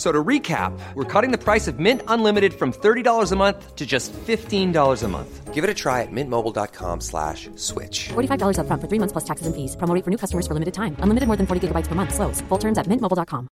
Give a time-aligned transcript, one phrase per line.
[0.00, 3.84] So to recap, we're cutting the price of Mint Unlimited from $30 a month to
[3.84, 5.52] just $15 a month.
[5.52, 8.08] Give it a try at mintmobile.com slash switch.
[8.08, 9.76] $45 upfront for three months plus taxes and fees.
[9.76, 10.96] Promo rate for new customers for limited time.
[11.04, 12.14] Unlimited more than 40 gigabytes per month.
[12.14, 12.40] Slows.
[12.48, 13.48] Full terms at mintmobile.com.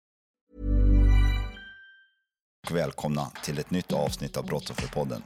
[2.72, 5.24] Välkomna till ett nytt avsnitt av Brottsofferpodden.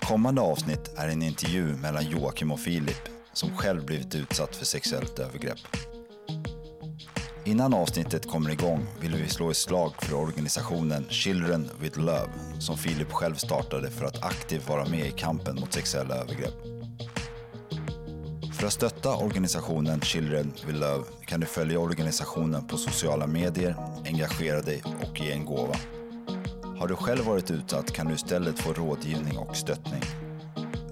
[0.00, 5.18] Kommande avsnitt är en intervju mellan Joakim och Filip som själv blivit utsatt för sexuellt
[5.18, 5.60] övergrepp.
[7.46, 12.78] Innan avsnittet kommer igång vill vi slå ett slag för organisationen Children with Love som
[12.78, 16.54] Filip själv startade för att aktivt vara med i kampen mot sexuella övergrepp.
[18.52, 24.62] För att stötta organisationen Children with Love kan du följa organisationen på sociala medier, engagera
[24.62, 25.76] dig och ge en gåva.
[26.78, 30.02] Har du själv varit utsatt kan du istället få rådgivning och stöttning.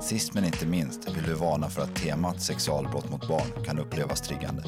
[0.00, 4.20] Sist men inte minst vill vi varna för att temat sexualbrott mot barn kan upplevas
[4.20, 4.62] triggande.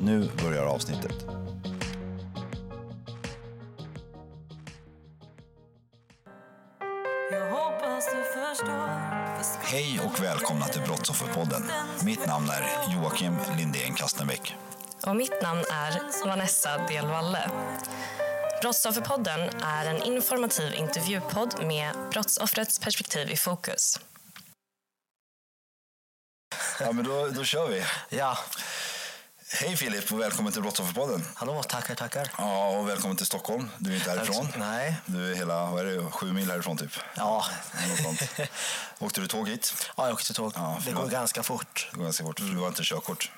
[0.00, 1.24] Nu börjar avsnittet.
[9.62, 11.70] Hej och välkomna till Brottsofferpodden.
[12.04, 14.54] Mitt namn är Joakim Lindén Kastenbäck.
[15.06, 17.50] Och mitt namn är Vanessa Delvalle.
[18.62, 24.00] Brottsofferpodden är en informativ intervjupodd med brottsoffrets perspektiv i fokus.
[26.80, 27.82] Ja, men då, då kör vi.
[28.08, 28.38] Ja,
[29.52, 31.24] Hej Filip och välkommen till Brottsofferpodden.
[31.34, 32.30] hallå, tackar, tackar.
[32.38, 33.70] Ja, och välkommen till Stockholm.
[33.78, 34.48] Du är inte härifrån.
[34.56, 36.90] Nej, Du är hela, vad är det, sju mil härifrån typ?
[37.16, 37.44] ja.
[38.98, 39.74] Åkte du tåg hit?
[39.96, 40.52] ja jag åkte tåg.
[40.56, 41.88] Ja, det går ganska fort.
[41.92, 43.30] Det går ganska fort, för du har inte körkort.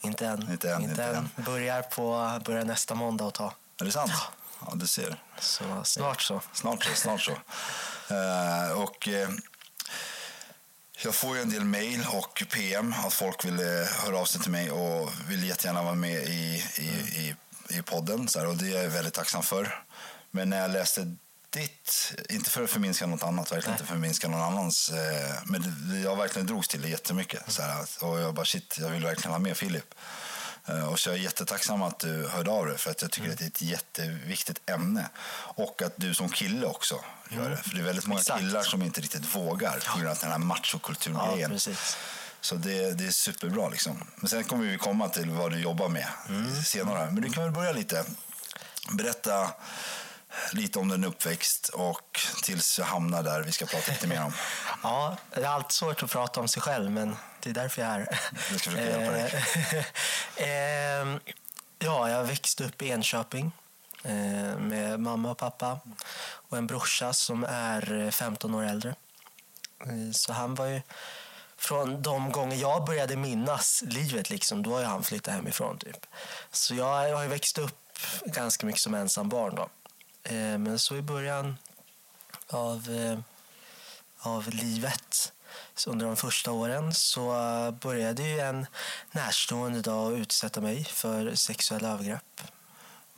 [0.00, 0.50] Inte än.
[0.50, 1.30] Inte än, inte än.
[1.36, 3.52] Börjar, på, börjar nästa måndag att ta.
[3.80, 4.12] Är det sant?
[4.60, 5.16] Ja, du ser.
[5.38, 6.40] Så snart så.
[6.52, 7.32] Snart så, snart så.
[8.10, 9.28] Eh, och eh,
[11.04, 13.66] jag får ju en del mail och PM att folk vill eh,
[14.04, 16.88] höra av sig till mig och vill jättegärna vara med i, i,
[17.20, 17.34] i,
[17.68, 18.28] i podden.
[18.28, 19.84] Så här, och det är jag väldigt tacksam för.
[20.30, 21.16] Men när jag läste
[21.50, 25.62] ditt, inte för att förminska något annat, verkligen inte förminska någon annans, eh, men
[26.04, 27.52] jag verkligen drogs till det jättemycket.
[27.52, 29.94] Så här, och jag bara shit, jag vill verkligen ha med Filip.
[30.68, 33.30] Eh, Och så är jag jättetacksam att du hörde av dig för att jag tycker
[33.32, 35.08] att det är ett jätteviktigt ämne.
[35.56, 37.56] Och att du som kille också gör det.
[37.56, 38.40] För det är väldigt många Exakt.
[38.40, 41.50] killar som inte riktigt vågar på grund av den här Ja, machokulturgrejen.
[41.50, 41.96] precis.
[42.40, 44.04] så det, det är superbra liksom.
[44.16, 46.06] Men sen kommer vi komma till vad du jobbar med
[46.64, 47.10] senare.
[47.10, 48.04] Men du kan väl börja lite.
[48.92, 49.50] Berätta
[50.52, 54.32] lite om din uppväxt och tills jag hamnar där vi ska prata lite mer om.
[54.82, 57.90] Ja, det är alltid svårt att prata om sig själv, men det är därför jag
[57.90, 58.20] är här.
[58.50, 59.86] Jag ska försöka hjälpa dig.
[60.36, 61.20] Ehm,
[61.78, 63.52] ja, jag växte upp i Enköping
[64.02, 64.12] eh,
[64.58, 65.78] med mamma och pappa
[66.48, 68.94] och en brorsa som är eh, 15 år äldre.
[69.80, 70.82] Eh, Så han var ju...
[71.56, 75.78] Från de gånger jag började minnas livet, liksom, då har han flyttat hemifrån.
[75.78, 76.06] Typ.
[76.50, 79.54] Så jag, har växt upp ganska mycket som ensam barn.
[79.54, 79.68] Då.
[80.24, 81.58] Eh, Men så i början
[82.48, 83.18] av, eh,
[84.18, 85.32] av livet
[85.74, 87.24] så under de första åren så
[87.80, 88.66] började ju en
[89.12, 92.40] närstående då utsätta mig för sexuella övergrepp.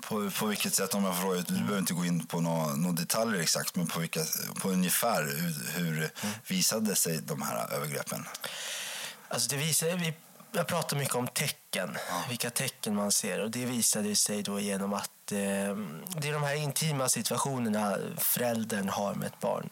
[0.03, 2.75] På, på vilket sätt, om jag får fråga, du behöver inte gå in på några,
[2.75, 4.21] några detaljer exakt, men på, vilka,
[4.61, 6.11] på ungefär hur, hur
[6.47, 8.25] visade sig de här övergreppen?
[9.29, 10.15] Alltså det visade, vi,
[10.57, 11.97] jag pratar mycket om tecken,
[12.29, 13.41] vilka tecken man ser.
[13.41, 15.77] Och Det visade sig då genom att eh,
[16.17, 19.71] det är de här intima situationerna föräldern har med ett barn.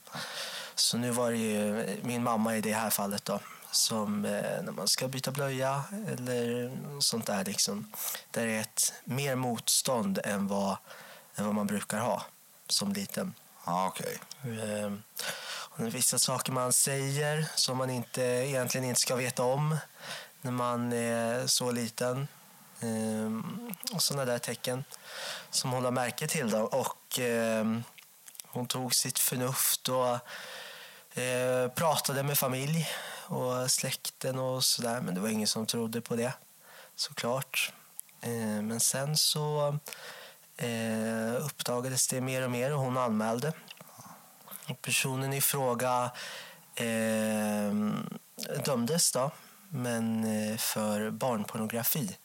[0.75, 3.41] Så nu var det ju min mamma i det här fallet då,
[3.71, 7.93] som eh, när man ska byta blöja eller sånt där liksom.
[8.31, 10.77] Där är ett mer motstånd än vad,
[11.37, 12.25] än vad man brukar ha
[12.69, 13.35] som liten.
[13.67, 14.19] Ja, okej.
[14.43, 15.03] Ehm,
[15.47, 19.77] och det vissa saker man säger som man inte, egentligen inte ska veta om
[20.45, 22.29] när man är så liten.
[22.81, 24.85] Ehm, och sådana där tecken
[25.51, 26.51] som hon har märke till.
[26.51, 26.59] Då.
[26.59, 27.85] Och, ehm,
[28.45, 30.19] hon tog sitt förnuft och
[31.19, 32.89] eh, pratade med familj
[33.27, 35.01] och släkten och sådär.
[35.01, 36.33] Men det var ingen som trodde på det,
[36.97, 37.73] såklart.
[38.21, 39.79] Ehm, men sen så
[40.57, 43.53] eh, uppdagades det mer och mer och hon anmälde.
[44.69, 46.11] Och personen i fråga
[48.65, 49.31] dömdes då,
[49.75, 52.17] men eh, för barnpornografi.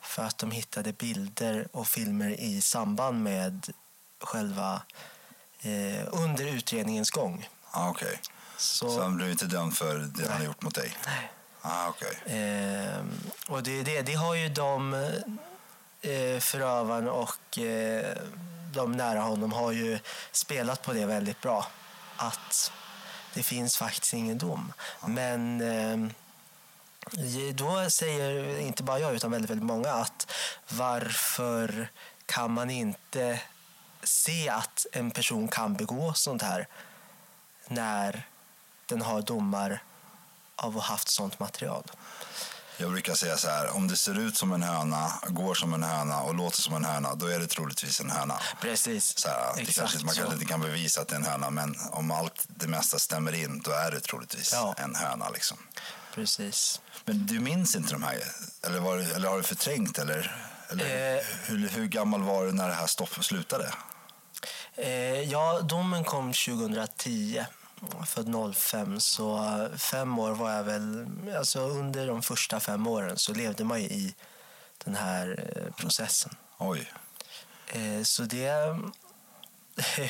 [0.00, 3.66] För att de hittade bilder och filmer i samband med
[4.20, 4.82] själva
[5.60, 7.48] eh, under utredningens gång.
[7.70, 8.20] Ah, okej.
[8.56, 10.96] Så, Så han blev inte dömd för det han har gjort mot dig?
[11.06, 11.30] Nej.
[11.62, 12.38] Ah, okej.
[12.40, 13.04] Eh,
[13.48, 14.94] och det, det, det har ju de
[16.02, 18.16] eh, förövaren och eh,
[18.72, 19.98] de nära honom har ju
[20.32, 21.66] spelat på det väldigt bra.
[22.16, 22.72] Att
[23.34, 24.72] det finns faktiskt ingen dom.
[25.06, 26.12] Men eh,
[27.54, 30.26] då säger inte bara jag utan väldigt, väldigt många att
[30.68, 31.90] varför
[32.26, 33.40] kan man inte
[34.02, 36.68] se att en person kan begå sånt här
[37.68, 38.26] när
[38.86, 39.82] den har domar
[40.56, 41.84] av att ha haft sånt material.
[42.80, 45.82] Jag brukar säga så här, om det ser ut som en höna, går som en
[45.82, 48.40] höna och låter som en höna, då är det troligtvis en höna.
[48.60, 49.18] Precis.
[49.18, 51.50] Så här, det Exakt kanske, man kanske inte kan bevisa att det är en höna,
[51.50, 54.74] men om allt det mesta stämmer in, då är det troligtvis Ja.
[54.78, 55.28] en höna.
[55.30, 55.58] Liksom.
[56.14, 56.80] Precis.
[57.08, 58.18] Men du minns inte de här?
[58.66, 59.98] Eller, var, eller har du förträngt?
[59.98, 60.36] Eller,
[60.70, 61.22] eller Eh.
[61.46, 63.72] hur, hur gammal var du när det här stopp slutade?
[64.76, 67.44] Eh, ja, domen kom 2010.
[68.06, 71.06] Född 05, så fem år var jag väl...
[71.38, 74.14] Alltså under de första fem åren så levde man ju i
[74.84, 76.36] den här eh, processen.
[76.58, 76.92] Oj.
[77.66, 78.52] Eh, Så det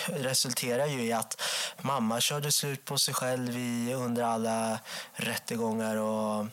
[0.06, 1.42] resulterar ju i att
[1.82, 4.78] mamma körde slut på sig själv i, under alla
[5.12, 6.46] rättegångar och,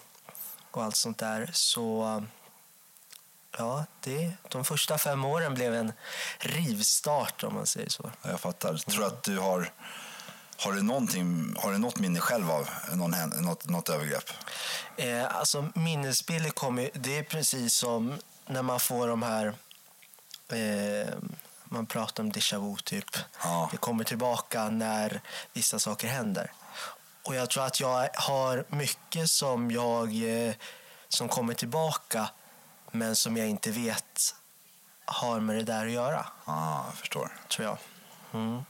[0.77, 1.49] och allt sånt där.
[1.53, 2.23] Så
[3.57, 5.93] ja, det, de första fem åren blev en
[6.39, 8.11] rivstart om man säger så.
[8.21, 8.77] Jag fattar.
[8.77, 9.71] Tror du att du har...
[10.57, 14.29] Har du, någonting, har du något minne själv av någon, något, något övergrepp?
[14.97, 19.53] Eh, alltså minnesbilder kommer Det är precis som när man får de här...
[20.49, 21.13] Eh,
[21.63, 23.17] man pratar om déjà vu, typ.
[23.43, 23.69] Ja.
[23.71, 25.21] Det kommer tillbaka när
[25.53, 26.51] vissa saker händer.
[27.25, 30.53] Och jag tror att jag har mycket som jag eh,
[31.09, 32.29] som kommer tillbaka
[32.91, 34.35] men som jag inte vet
[35.05, 37.37] har med det där att göra, Ja, jag förstår.
[37.49, 37.77] tror jag.
[38.41, 38.61] Mm.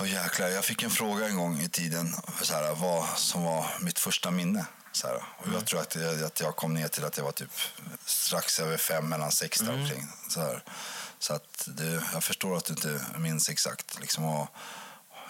[0.00, 3.66] Åh jäklar, jag fick en fråga en gång i tiden så här, vad som var
[3.80, 4.66] mitt första minne.
[4.92, 7.32] Så här, och jag tror att jag, att jag kom ner till att jag var
[7.32, 7.50] typ
[8.04, 10.06] strax över fem, mellan sex där omkring.
[10.28, 10.62] Så, här.
[11.18, 14.00] så att det, jag förstår att du inte minns exakt.
[14.00, 14.48] Liksom, och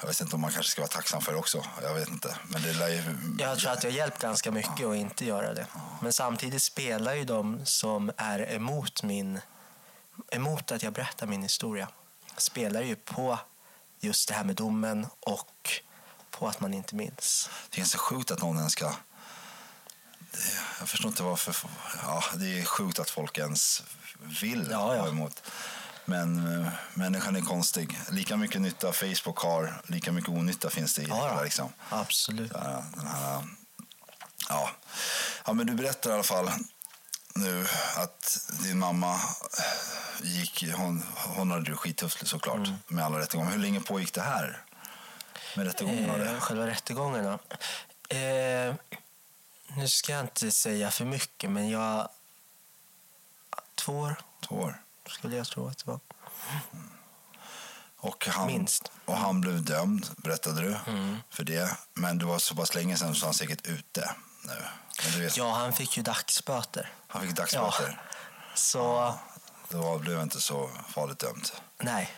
[0.03, 1.65] jag vet inte om man kanske ska vara tacksam för det också.
[1.83, 2.37] Jag vet inte.
[2.49, 3.03] Men det lär ju...
[3.39, 5.67] Jag tror att jag hjälpt ganska mycket att inte göra det.
[6.03, 9.41] Men samtidigt spelar ju de som är emot min
[10.31, 11.89] emot att jag berättar min historia
[12.37, 13.39] spelar ju på
[14.01, 15.81] just det här med domen och
[16.31, 17.51] på att man inte minns.
[17.71, 18.93] Det är så sjukt att någon ens ska...
[20.79, 21.57] Jag förstår inte varför...
[22.03, 23.83] Ja, det är sjukt att folk ens
[24.21, 25.01] vill Ja, ja.
[25.01, 25.43] vara emot.
[26.05, 27.99] Men eh, människan är konstig.
[28.11, 31.45] Lika mycket nytta Facebook har, lika mycket onytta finns det i Ja, det.
[31.45, 31.73] Liksom.
[31.89, 32.53] Absolut.
[32.53, 33.45] Så här, Den här,
[34.49, 34.71] ja.
[35.47, 36.51] ja, men du berättar i alla fall
[37.35, 37.67] nu
[37.97, 39.21] att din mamma
[40.23, 40.65] gick...
[40.77, 41.03] Hon,
[41.37, 42.75] hon hade det skittufft såklart Mm.
[42.87, 43.51] med alla rättegångar.
[43.51, 44.65] Hur länge pågick det här?
[45.57, 47.39] Med rättegångarna Eh, själva rättegångarna.
[48.09, 48.75] Eh,
[49.77, 52.09] nu ska jag inte säga för mycket, men jag...
[53.75, 54.17] Två år
[54.49, 54.83] Två år.
[55.11, 56.01] Skulle jag tro att det var.
[57.97, 58.89] Och han, Minst.
[58.89, 59.01] Mm.
[59.05, 60.77] Och han blev dömd, berättade du,
[61.31, 61.77] för det.
[61.95, 64.65] Men det var så pass länge sedan så han säkert ute nu.
[65.21, 66.93] Vet, Ja, han fick ju dagsböter.
[67.09, 68.01] Han fick dagsböter.
[68.55, 69.15] Så,
[69.69, 71.51] Då blev inte så farligt dömd.
[71.79, 72.17] nej.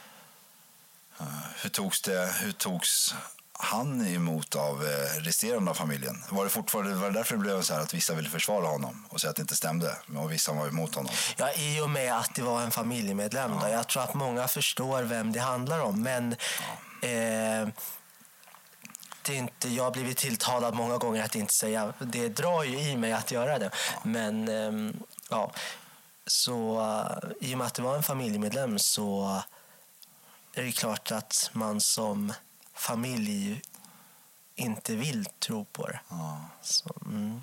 [1.57, 3.15] Hur togs, det, hur togs
[3.59, 6.25] han emot av eh, resterande av familjen?
[6.31, 9.07] Var det, fortfarande, var det därför det blev så här att vissa ville försvara honom
[9.09, 11.13] och säga att det inte stämde och vissa var emot honom?
[11.37, 13.51] Ja, I och med att det var en familjemedlem.
[13.61, 13.69] Då.
[13.69, 16.03] Jag tror att många förstår vem det handlar om.
[16.03, 16.33] Men
[17.03, 17.69] eh,
[19.23, 21.93] det är inte, jag har blivit tilltalad många gånger att inte säga.
[21.99, 23.71] Det drar ju i mig att göra det.
[24.03, 25.53] Men ehm, ja,
[26.27, 29.43] så eh, i och med att det var en familjemedlem så
[30.55, 32.33] är det klart att man som
[32.75, 33.63] familj
[34.55, 36.01] inte vill tro på det.
[36.09, 36.41] Ja.
[36.63, 37.43] Så, mm,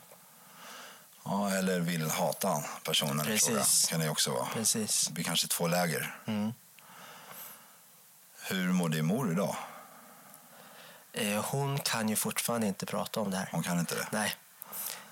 [1.23, 3.25] Ja, eller vill hata personen.
[3.25, 3.45] Precis.
[3.47, 3.89] Tror jag.
[3.89, 4.47] kan det också vara.
[4.53, 5.07] precis.
[5.07, 6.15] Det blir kanske två läger.
[6.25, 6.53] Mm.
[8.47, 9.55] Hur mår din mor idag?
[11.13, 13.50] Eh, hon kan ju fortfarande inte prata om det här.
[13.51, 14.07] Hon kan inte det.
[14.11, 14.35] Nej.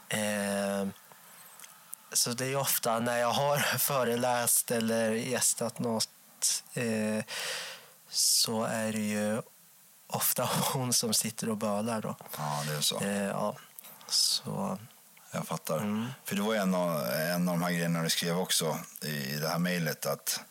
[0.09, 0.87] Eh,
[2.13, 7.23] så det är ofta när jag har föreläst eller gästat något eh,
[8.09, 9.41] så är det ju
[10.09, 12.15] ofta hon som sitter och bölar då.
[12.37, 13.01] Ja, det är så.
[13.01, 13.55] Eh, ja.
[14.07, 14.77] Så
[15.31, 15.77] Jag fattar.
[15.77, 16.07] Mm.
[16.25, 19.47] För det var en av, en av de här grejerna du skrev också i det
[19.47, 20.41] här mejlet att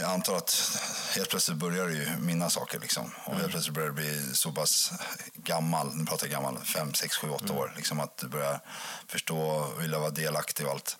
[0.00, 0.80] jag antar att
[1.14, 3.10] helt plötsligt börjar du ju minnas saker liksom.
[3.24, 4.92] Och helt plötsligt börjar du bli så pass
[5.34, 7.72] gammal, nu pratar jag gammal, fem, sex, sju, åtta år.
[7.76, 8.60] Liksom att du börjar
[9.06, 10.96] förstå och vilja vara delaktig och allt.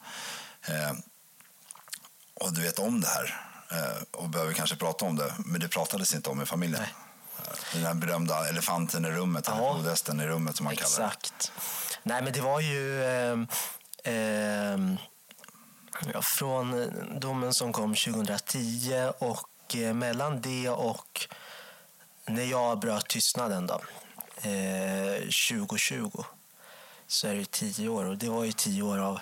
[0.63, 0.93] Eh,
[2.35, 3.48] och du vet om det här
[4.11, 6.81] och behöver kanske prata om det, men det pratades inte om i familjen.
[6.83, 6.95] Nej.
[7.73, 9.75] Den här berömda elefanten i rummet, eller Ja.
[9.75, 11.05] flodhästen i rummet som man kallar det.
[11.05, 11.53] Exakt.
[12.03, 13.05] Nej, men det var ju...
[13.05, 13.47] ehm,
[14.05, 14.97] ehm,
[16.13, 21.29] ja, från domen som kom 2010 och eh, mellan det och
[22.27, 23.81] när jag bröt tystnaden då,
[24.51, 26.25] eh, 2020
[27.07, 29.21] så är det tio år och det var ju tio år av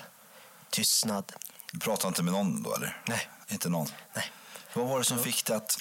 [0.70, 1.32] tystnad.
[1.72, 3.02] Du pratade inte med någon då eller?
[3.06, 3.28] Nej.
[3.48, 3.88] Inte någon?
[4.14, 4.32] Nej.
[4.76, 5.78] Vad var det som fick dig att,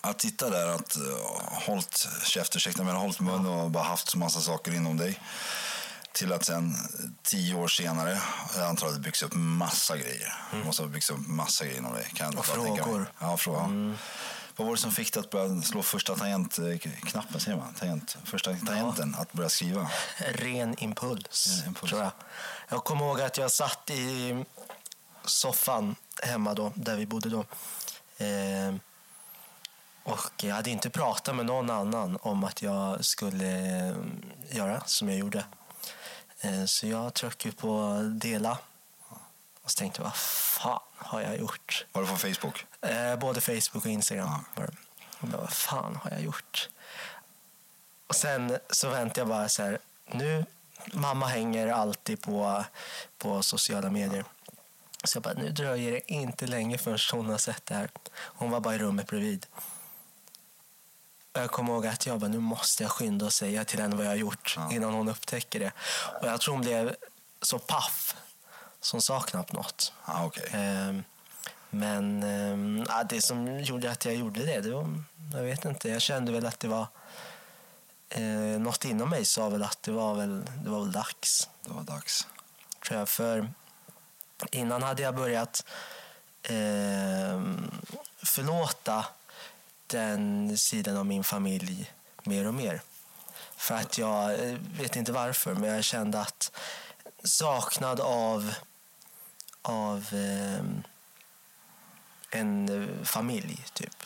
[0.00, 1.16] att sitta där, att uh,
[1.66, 5.20] hållit käft, ursäkta, men hållit mun och bara haft så massa saker inom dig?
[6.12, 6.74] Till att sen
[7.22, 8.20] tio år senare,
[8.56, 10.34] jag antar att det byggs upp massa grejer.
[10.50, 12.10] Det måste ha byggts upp massa grejer inom dig.
[12.14, 13.12] Kan Och frågor.
[13.18, 13.96] Ja, frågor.
[14.56, 17.74] Vad var det som fick dig att börja slå första tangentknappen, säger man?
[17.74, 19.90] Tangent, första tangenten, att börja skriva?
[20.18, 21.90] Ren impuls, Ren impuls.
[21.90, 22.12] tror jag.
[22.68, 24.44] Jag kommer ihåg att jag satt i
[25.24, 27.44] soffan hemma då, där vi bodde då.
[28.20, 28.74] Eh,
[30.02, 33.96] och jag hade inte pratat med någon annan om att jag skulle eh,
[34.50, 35.44] göra som jag gjorde.
[36.40, 38.58] Eh, så jag tryckte på dela
[39.62, 41.86] och så tänkte jag, vad fan har jag gjort?
[41.92, 42.66] Var det på Facebook?
[42.80, 44.44] Eh, både Facebook och Instagram.
[44.56, 46.68] Jag bara, vad fan har jag gjort?
[48.06, 50.44] Och sen så väntade jag bara så här, nu,
[50.92, 52.64] mamma hänger alltid på,
[53.18, 54.24] på sociala medier.
[55.04, 57.90] Så jag bara, nu dröjer det inte länge förrän hon har sett det här.
[58.14, 59.46] Hon var bara i rummet bredvid.
[61.32, 64.04] Jag kommer ihåg att jag bara, nu måste jag skynda och säga till henne vad
[64.04, 65.72] jag har gjort innan hon upptäcker det.
[66.20, 66.94] Och jag tror hon blev
[67.42, 68.16] så paff
[68.80, 69.92] så hon sa knappt något.
[70.04, 70.48] Ah, okej.
[70.52, 71.04] Ehm,
[71.70, 76.02] Men ja, det som gjorde att jag gjorde det, det var, jag vet inte, jag
[76.02, 76.86] kände väl att det var
[78.08, 81.48] eh, något inom mig sa väl att det var väl, det var väl dags.
[81.64, 82.26] Det var dags.
[82.86, 83.08] Tror jag.
[83.08, 83.48] För
[84.50, 85.64] innan hade jag börjat
[86.42, 87.42] eh,
[88.22, 89.06] förlåta
[89.86, 91.92] den sidan av min familj
[92.22, 92.82] mer och mer.
[93.56, 96.52] För att jag eh, vet inte varför, men jag kände att
[97.24, 98.54] saknad av,
[99.62, 100.82] av ehm,
[102.30, 104.02] eh, en familj, typ.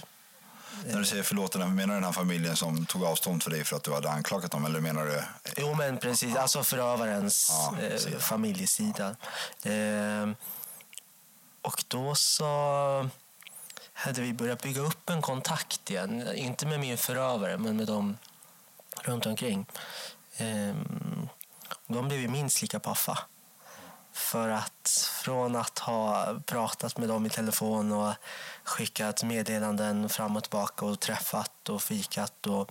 [0.86, 3.76] När du säger förlåt, menar du den här familjen som tog avstånd för dig för
[3.76, 4.64] att du hade anklagat dem?
[4.64, 5.22] Eller menar du...
[5.56, 6.36] Jo, men precis.
[6.36, 8.18] Alltså förövarens Ja, eh, sida.
[8.20, 9.16] familjesida.
[9.62, 10.28] Eh,
[11.62, 13.10] och då så
[13.92, 16.28] hade vi börjat bygga upp en kontakt igen.
[16.34, 18.16] Inte med min förövare, men med dem
[19.02, 19.66] runt omkring.
[20.36, 20.74] Eh,
[21.86, 23.18] de blev ju minst lika paffa.
[24.14, 28.14] För att från att ha pratat med dem i telefon och
[28.64, 32.70] skickat meddelanden fram och tillbaka och träffat och fikat och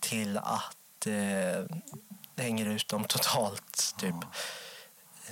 [0.00, 1.76] till att eh,
[2.36, 3.94] hänger ut dem totalt.
[3.98, 4.14] Typ.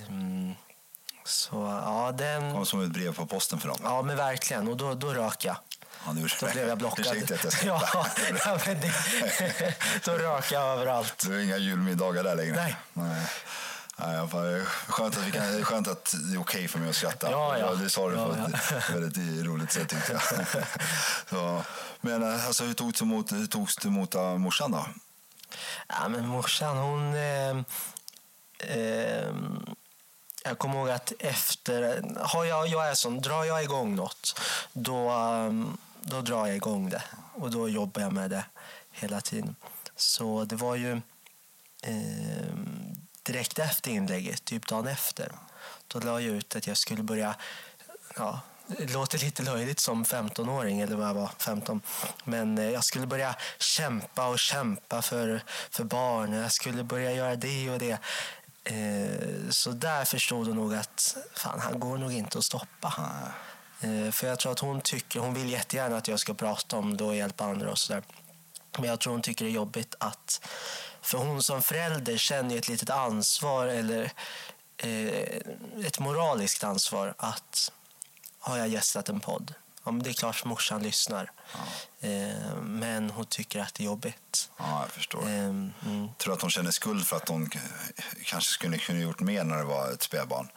[0.07, 0.53] Mm,
[1.23, 2.53] så ja, den...
[2.53, 3.77] kom som ett brev på posten för dem?
[3.83, 4.67] Ja, men verkligen.
[4.67, 5.57] Och då, då rök jag.
[6.05, 7.15] Ja, nu, Då blev jag blockad.
[7.15, 8.07] Ursäkta att jag ja,
[8.45, 8.93] ja, men det,
[10.03, 11.25] då rök jag överallt.
[11.27, 12.55] Det är inga julmiddagar där längre.
[12.55, 12.75] Nej.
[12.93, 13.27] Nej.
[13.99, 16.95] Nej, jag bara, skönt, att vi kan, skönt att det är okej för mig att
[16.95, 17.31] skratta.
[17.31, 17.75] Ja, ja.
[17.75, 20.21] Du sa det på ett väldigt roligt sätt tyckte jag.
[21.29, 21.63] Så,
[22.01, 24.85] men eh, alltså, hur togs det emot, hur togs det emot av morsan då?
[25.87, 27.15] Ja, men morsan, hon...
[27.15, 27.57] Eh,
[28.59, 29.33] eh,
[30.43, 32.03] jag kommer ihåg att efter...
[32.19, 34.39] Har jag, jag är sån, drar jag igång något,
[34.73, 37.03] då, ehm, då drar jag igång det.
[37.33, 38.45] Och då jobbar jag med det
[38.91, 39.55] hela tiden.
[39.95, 41.01] Så det var ju
[41.83, 42.53] eh,
[43.27, 45.31] direkt efter inlägget, typ dagen efter,
[45.87, 47.35] då la jag ut att jag skulle börja...
[48.15, 51.81] Ja, det låter lite löjligt som 15-åring, eller vad jag var, 15.
[52.23, 56.41] Men eh, jag skulle börja kämpa och kämpa för, för barnen.
[56.41, 57.97] Jag skulle börja göra det och det.
[58.63, 62.93] Eh, så där förstod hon nog att fan, han går nog inte att stoppa.
[63.81, 66.97] Eh, för jag tror att hon tycker, hon vill jättegärna att jag ska prata om
[66.97, 68.03] det och hjälpa andra och sådär.
[68.77, 70.47] Men jag tror hon tycker det är jobbigt att,
[71.07, 74.11] för hon som förälder känner ju ett litet ansvar eller
[74.77, 77.71] eh, ett moraliskt ansvar att
[78.39, 79.53] har jag gästat en podd?
[79.83, 81.31] Ja, men det är klart morsan lyssnar.
[81.99, 84.49] Eh, men hon tycker att det är jobbigt.
[84.57, 85.23] Ja, jag förstår.
[85.23, 85.71] Eh, mm.
[86.17, 87.49] Tror du att hon känner skuld för att hon
[88.23, 90.49] kanske skulle kunna gjort mer när det var ett spädbarn?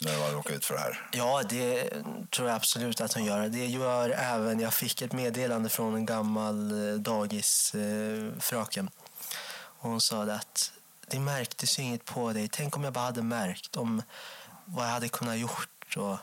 [0.00, 1.08] När det var råkat ut för det här?
[1.12, 1.90] Ja, det
[2.30, 3.48] tror jag absolut att hon gör.
[3.48, 4.60] Det gör även...
[4.60, 6.94] Jag fick ett meddelande från en gammal eh,
[9.84, 9.90] dagisfröken.
[9.90, 10.72] Hon sa att
[11.08, 12.48] det märktes ju inget på dig.
[12.48, 14.02] Tänk om jag bara hade märkt om
[14.64, 15.96] vad jag hade kunnat gjort.
[15.96, 16.18] Och,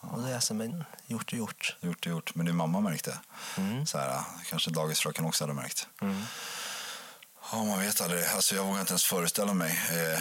[0.00, 1.76] och då är jag så, men gjort och gjort.
[1.80, 2.34] Gjort och gjort.
[2.34, 3.18] Men din mamma märkte.
[3.86, 5.88] Så här, kanske dagisfröken också hade märkt.
[7.52, 8.24] Ja, man vet aldrig.
[8.24, 10.20] Alltså, jag vågar inte ens föreställa mig eh,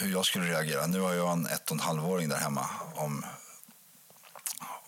[0.00, 0.86] hur jag skulle reagera.
[0.86, 2.66] Nu har jag en ett och en halvåring där hemma.
[2.94, 3.24] Om,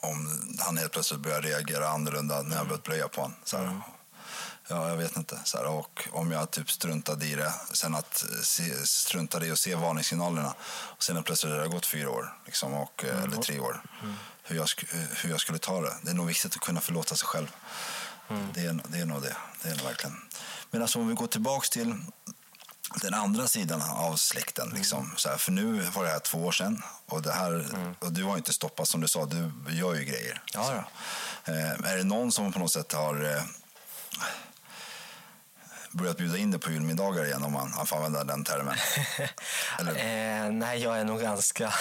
[0.00, 3.36] om han helt plötsligt börjar reagera annorlunda när jag börjat blöja på honom.
[3.44, 3.80] Så här,
[4.68, 5.40] Ja, jag vet inte.
[5.44, 9.58] Så här, och om jag typ struntade i det, sen att se, struntade i att
[9.58, 13.58] se varningssignalerna och sen plötsligt har det gått fyra år, liksom, och, eh, eller tre
[13.58, 13.82] år,
[14.42, 14.68] hur, jag,
[15.22, 15.94] hur jag skulle ta det.
[16.02, 17.52] Det är nog viktigt att kunna förlåta sig själv.
[18.54, 19.36] Det, är, det är nog det.
[19.62, 20.16] Det är nog verkligen.
[20.70, 21.94] Men alltså, om vi går tillbaks till
[23.02, 24.70] den andra sidan av släkten.
[24.74, 27.66] Liksom, så här, för nu var det här två år sedan och, det här,
[27.98, 30.42] och du har inte stoppat som du sa, du gör ju grejer.
[30.52, 30.72] Ja, Så,
[31.52, 33.42] eh, är det någon som på något sätt har eh,
[35.92, 38.76] börjat bjuda in dig på julmiddagar igen om man, man får använda den termen?
[39.78, 41.72] Eh, nej, jag är nog ganska,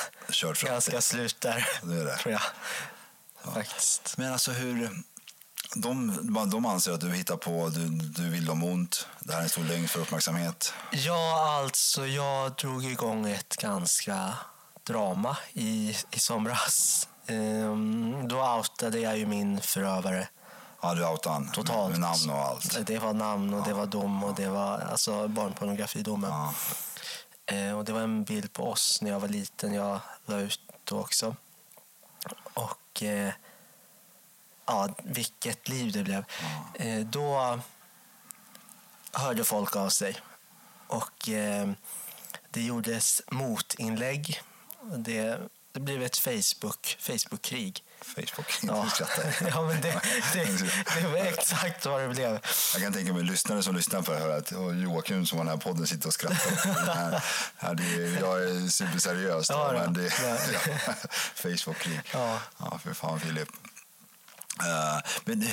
[0.62, 2.18] ganska slut där, Det är det.
[2.18, 2.42] tror jag.
[3.54, 4.18] Faktiskt.
[4.18, 4.90] Men alltså hur...
[5.76, 9.44] De, de anser att du hittar på, du, du vill dem ont, det här är
[9.44, 10.74] en stor lögn för uppmärksamhet.
[10.92, 14.34] Ja, alltså jag drog igång ett ganska
[14.84, 17.08] drama i, i somras.
[17.28, 20.28] Ehm, då outade jag ju min förövare
[20.86, 21.92] Ja, du outade han totalt.
[21.92, 22.86] med namn och allt.
[22.88, 26.32] Det var namn och det var dom och det var alltså barnpornografidomen.
[26.32, 26.54] Ja.
[27.46, 29.74] Eh, och det var en bild på oss när jag var liten.
[29.74, 31.36] Jag la ut då också.
[32.54, 33.34] Och eh,
[34.66, 36.26] ja, vilket liv det blev.
[36.74, 37.60] Eh, då
[39.12, 40.18] hörde folk av sig.
[40.88, 41.70] Och eh,
[42.50, 44.42] det gjordes motinlägg.
[44.98, 45.40] Det,
[45.72, 47.84] det blev ett Facebook, Facebook-krig.
[48.06, 48.88] Facebook, Ja.
[49.52, 50.02] ja, men det,
[50.34, 50.46] det,
[51.02, 52.40] det var exakt vad det blev.
[52.74, 55.46] Jag kan tänka mig lyssnare som lyssnar på det här att "Åh, Joakim som var
[55.46, 56.86] den här podden sitter och skrattar.
[56.96, 57.24] Här,
[57.60, 57.84] ja, det
[58.20, 59.80] jag är superseriös, Ja, då.
[59.80, 60.38] men det Ja.
[60.88, 60.94] ja.
[61.36, 62.02] Facebook-krig.
[62.14, 62.40] Ja.
[62.60, 63.50] ja, för fan Filip.
[64.60, 65.48] Eh, men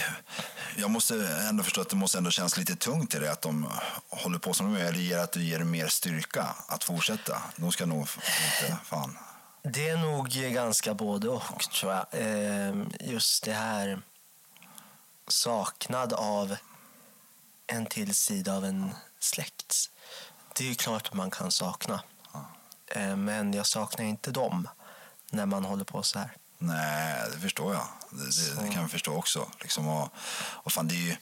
[0.76, 1.14] jag måste
[1.48, 3.70] ändå förstå att det måste ändå kännas lite tungt i det att de
[4.10, 4.86] håller på som de gör.
[4.88, 7.42] Eller ger att du ger mer styrka att fortsätta.
[7.56, 9.18] De ska nog inte, fan.
[9.62, 12.06] Det är nog ganska både och, tror jag.
[12.10, 14.02] Ehm, Just det här
[15.28, 16.56] saknad av
[17.66, 19.90] en till sida av en släkt.
[20.56, 22.02] Det är ju klart att man kan sakna.
[22.94, 24.68] Ehm, Men jag saknar inte dem
[25.30, 26.36] när man håller på så här.
[26.58, 27.86] Nej, det förstår jag.
[28.10, 29.50] Det, det, det kan jag förstå också.
[29.60, 31.16] Liksom, och, och fan, det är ju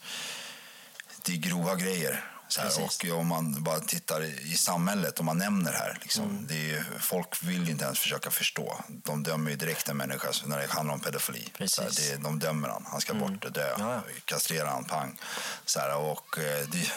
[1.22, 2.24] det är grova grejer.
[2.58, 3.12] Här, Precis.
[3.12, 5.98] och om man bara tittar i, samhället, om man nämner här.
[6.02, 6.46] Liksom, Mm.
[6.46, 8.84] det är ju, folk vill inte ens försöka förstå.
[8.88, 11.52] De dömer ju direkt en människa när det handlar om pedofili.
[11.66, 13.74] Så här, det, de dömer han, han ska bort och dö.
[13.78, 14.00] Ja.
[14.24, 15.18] Kastrera han, pang.
[15.64, 16.92] Så här, och eh, det,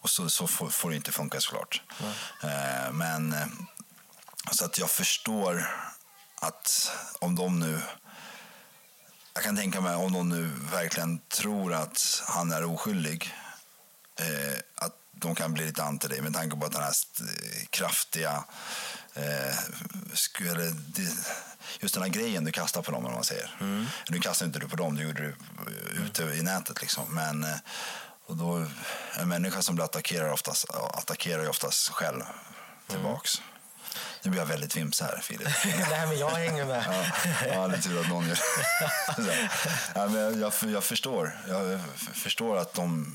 [0.00, 1.82] och så, så får, får det inte funka såklart.
[2.42, 3.46] Eh, men eh,
[4.52, 5.66] så att jag förstår
[6.40, 7.80] att om de nu...
[9.34, 13.34] Jag kan tänka mig om de nu verkligen tror att han är oskyldig
[14.18, 17.24] eh, att de kan bli lite anti dig med tanke på att den här st-
[17.70, 18.44] kraftiga...
[19.14, 19.54] Eh,
[20.14, 21.10] sku- eller det,
[21.80, 23.56] just den här grejen du kastar på dem, om man säger.
[24.08, 25.28] Nu kastar inte du på dem, du gjorde det
[25.98, 26.80] eh, ute i nätet.
[26.80, 27.14] Liksom.
[27.14, 27.56] Men eh,
[28.26, 28.66] och då,
[29.18, 32.22] en människa som blir attackerad oftast, attackerar ju oftast själv
[32.88, 33.42] tillbaks.
[34.22, 35.48] Nu blir jag väldigt vimsig här, Filip.
[35.90, 36.84] Nej, men jag hänger med.
[36.88, 38.38] Ja, ja, det är tur att någon gör
[39.26, 39.50] det.
[39.94, 41.38] Ja, men jag, jag, förstår.
[41.48, 41.80] Jag
[42.14, 43.14] förstår att de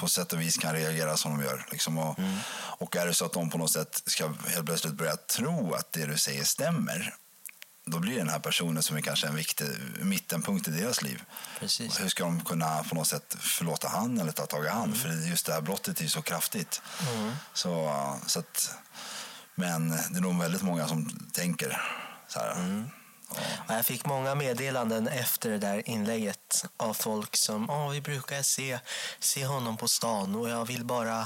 [0.00, 1.66] på sätt och vis kan reagera som de gör.
[1.70, 2.18] Liksom, och,
[2.52, 5.92] och är det så att de på något sätt ska helt plötsligt börja tro att
[5.92, 7.14] det du säger stämmer,
[7.84, 9.66] då blir den här personen som är kanske en viktig
[10.02, 11.22] mittenpunkt i deras liv.
[11.58, 12.00] Precis.
[12.00, 14.94] Hur ska de kunna på något sätt förlåta han eller ta tag i han?
[14.94, 16.82] För just det här brottet är ju så kraftigt.
[17.54, 17.92] Så,
[18.26, 18.74] så att,
[19.54, 21.82] men det är nog väldigt många som tänker
[22.28, 22.84] så här.
[23.68, 28.42] Ja, Jag fick många meddelanden efter det där inlägget av folk som Åh, vi brukar
[28.42, 28.78] se,
[29.18, 31.20] se honom på stan och jag vill bara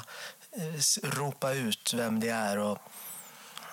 [0.57, 2.79] eh, ropa ut vem det är och,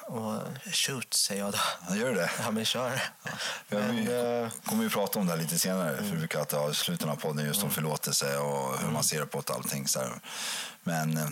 [0.08, 0.42] och
[0.74, 1.60] shoot, säger jag då.
[1.90, 2.32] Ja, gör det?
[2.40, 3.02] Ja, men kör.
[3.24, 3.32] Ja,
[3.70, 5.98] Men, vi eh, kommer ju prata om det här lite senare.
[5.98, 9.04] För vi brukar alltid ha i slutet av podden just om förlåtelse och hur man
[9.04, 9.88] ser på ett allting.
[9.88, 10.20] Så här.
[10.84, 11.30] Men, eh,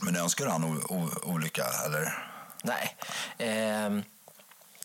[0.00, 0.82] men önskar han
[1.22, 1.64] olycka?
[1.86, 2.24] Eller?
[2.62, 2.96] Nej.
[3.38, 4.02] Ehm,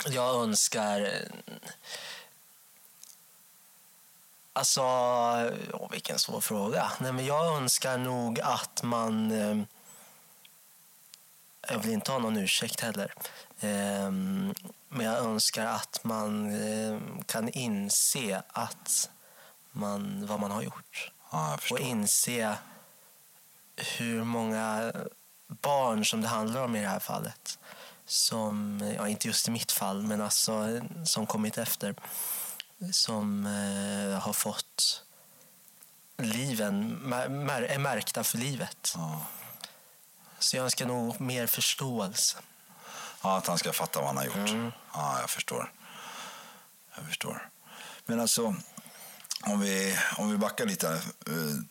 [0.10, 1.28] jag önskar...
[4.54, 4.82] Alltså,
[5.74, 6.92] åh, vilken svår fråga.
[7.00, 9.32] Nej, men jag önskar nog att man...
[9.32, 9.66] ehm,
[11.70, 13.14] jag vill inte ha någon ursäkt heller.
[13.60, 14.54] Ehm,
[14.90, 19.10] men jag önskar att man ehm, kan inse att
[19.72, 22.58] man, vad man har gjort Ja, och inse
[23.76, 24.94] hur många
[25.48, 27.60] barn som det handlar om i det här fallet.
[28.14, 31.96] Som, ja, inte just i mitt fall, men alltså som kommit efter.
[32.92, 35.04] Som eh, har fått
[36.18, 36.90] liven,
[37.46, 38.94] mär, är märkta för livet.
[38.96, 39.26] Ja.
[40.40, 42.38] Så jag önskar nog mer förståelse.
[43.22, 44.74] Ja, att han ska fatta vad han har gjort.
[44.94, 45.72] Ja, jag förstår.
[46.96, 47.50] Jag förstår.
[48.06, 48.56] Men alltså,
[49.46, 51.00] om vi, om vi backar lite, eh,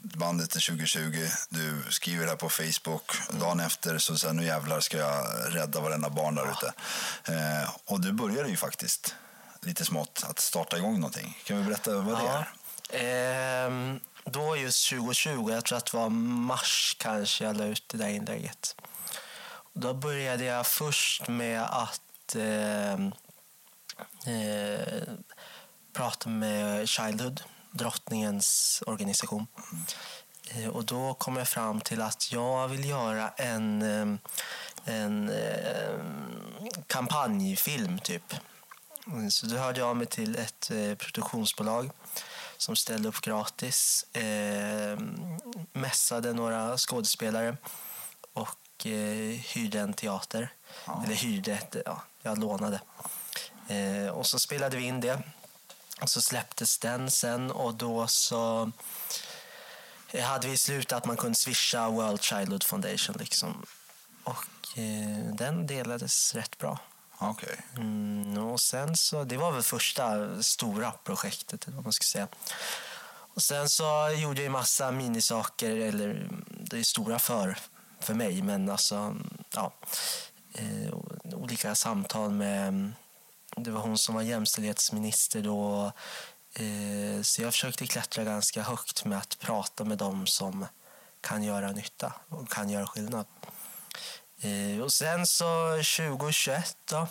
[0.00, 1.28] bandet till 2020.
[1.48, 3.12] Du skriver här på Facebook.
[3.40, 6.72] Dagen efter så säger nu jävlar ska jag rädda varenda barn där ute.
[7.32, 9.14] Eh, och du började ju faktiskt
[9.61, 11.38] lite smått att starta igång någonting.
[11.44, 12.44] Kan vi berätta vad det Ja.
[12.90, 13.66] är?
[13.66, 17.98] Ehm, då just 2020, jag tror att det var mars kanske jag la ut det
[17.98, 18.76] där inlägget.
[19.72, 23.12] Då började jag först med att ehm,
[24.26, 25.02] eh,
[25.92, 29.46] prata med Childhood, drottningens organisation.
[30.50, 34.18] Eh, och då kom jag fram till att jag vill göra en, ehm,
[34.85, 38.35] en ehm, kampanjfilm, typ.
[39.06, 41.90] Mm, Så då hörde jag av mig till ett eh, produktionsbolag
[42.56, 44.06] som ställde upp gratis.
[44.16, 44.98] Eh,
[45.72, 47.56] mässade några skådespelare
[48.32, 50.52] och eh, hyrde en teater.
[51.04, 52.80] Eller hyrde, ett, ja, jag lånade.
[53.68, 55.22] Eh, och så spelade vi in det.
[56.02, 58.70] Och så släpptes den sen och då så
[60.22, 63.16] hade vi slutat att man kunde swisha World Childhood Foundation.
[63.18, 63.66] Liksom.
[64.24, 64.44] Och
[64.78, 66.78] eh, den delades rätt bra.
[67.18, 67.56] Okej.
[67.76, 72.28] Mm, och sen så, det var väl första stora projektet, eller vad man ska säga.
[73.34, 77.58] Och sen så gjorde jag ju massa minisaker, eller det är stora för,
[78.00, 79.16] för mig, men alltså,
[79.54, 79.72] ja.
[80.54, 80.94] Eh,
[81.34, 82.92] olika samtal med,
[83.56, 85.92] det var hon som var jämställdhetsminister då.
[86.54, 90.66] Eh, så jag försökte klättra ganska högt med att prata med dem som
[91.20, 93.26] kan göra nytta och kan göra skillnad.
[94.40, 97.08] Eh, och sen så 2021 då,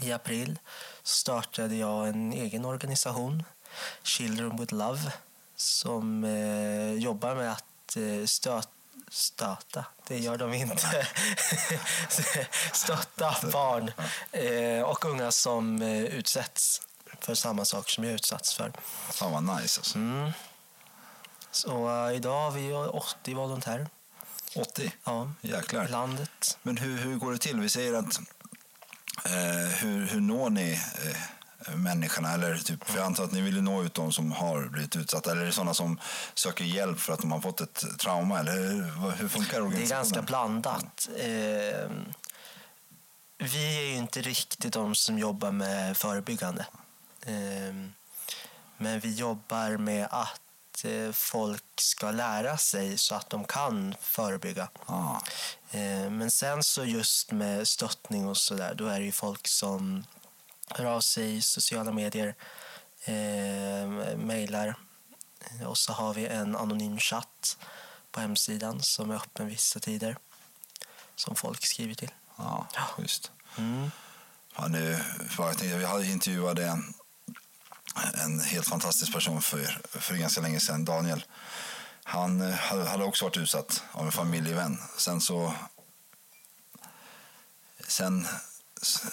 [0.00, 0.58] i april
[1.02, 3.44] startade jag en egen organisation,
[4.02, 5.12] Children with Love,
[5.56, 7.96] som eh, jobbar med att
[8.30, 8.81] stötta
[9.12, 11.06] stöta, det gör de inte,
[12.72, 13.92] stötta barn
[14.32, 16.82] eh, och unga som eh, utsätts
[17.20, 18.72] för samma saker som jag utsatts för.
[19.10, 19.98] Fan vad nice alltså.
[19.98, 20.30] Mm.
[21.50, 23.88] Så eh, idag har vi 80 volontärer.
[24.56, 24.92] 80?
[25.04, 25.88] Ja, Jäklar.
[25.88, 26.58] landet.
[26.62, 27.60] Men hur, hur går det till?
[27.60, 28.18] Vi säger att
[29.24, 31.16] eh, hur, hur når ni eh,
[31.74, 32.32] människorna?
[32.34, 35.30] Eller typ, för jag antar att ni vill nå ut de som har blivit utsatta.
[35.30, 35.98] Eller är det sådana som
[36.34, 38.40] söker hjälp för att de har fått ett trauma?
[38.40, 39.88] Eller hur, hur funkar Det är organisationen?
[40.02, 41.08] ganska blandat.
[41.16, 41.90] Eh,
[43.38, 46.66] vi är ju inte riktigt de som jobbar med förebyggande.
[47.26, 47.74] Eh,
[48.76, 54.68] men vi jobbar med att eh, folk ska lära sig så att de kan förebygga.
[54.86, 55.20] Ah,
[55.74, 59.48] Eh, Men sen så just med stöttning och så där, då är det ju folk
[59.48, 60.04] som
[60.74, 62.34] hör av sig i sociala medier,
[63.04, 64.74] eh, mejlar.
[65.66, 67.58] Och så har vi en anonym chatt
[68.10, 70.16] på hemsidan som är öppen vissa tider.
[71.16, 72.10] Som folk skriver till.
[72.74, 73.30] ja, schysst.
[73.58, 73.90] Mm.
[74.56, 74.98] Ja, nu,
[75.80, 76.94] jag hade intervjuade en,
[78.14, 81.24] en helt fantastisk person för, för ganska länge sedan, Daniel.
[82.04, 84.78] Han eh, hade hade också varit utsatt av en familjevän.
[84.96, 85.54] Sen så...
[87.88, 88.26] Sen,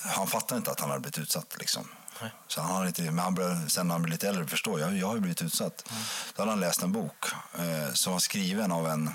[0.05, 1.55] han fattade inte att han hade blivit utsatt.
[1.59, 1.87] Liksom.
[2.21, 2.31] Nej.
[2.47, 4.97] Så han har inte, men han började, sen när han blev lite äldre förstå, jag,
[4.97, 5.89] jag har ju blivit utsatt.
[6.35, 7.25] Då hade han läst en bok
[7.57, 9.05] eh, som var skriven av en,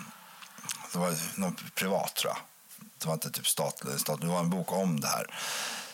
[0.92, 2.38] det var någon privat tror jag.
[2.98, 5.38] Det var inte typ statlig, stat, det var en bok om det här.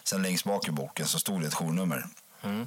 [0.04, 2.06] Sen längst bak i boken så stod det ett journummer.
[2.42, 2.66] Mm.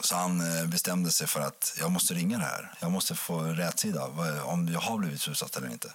[0.00, 2.72] Så han eh, bestämde sig för att jag måste ringa det här.
[2.80, 5.92] Jag måste få rätt sida, vad- om jag har blivit utsatt eller inte.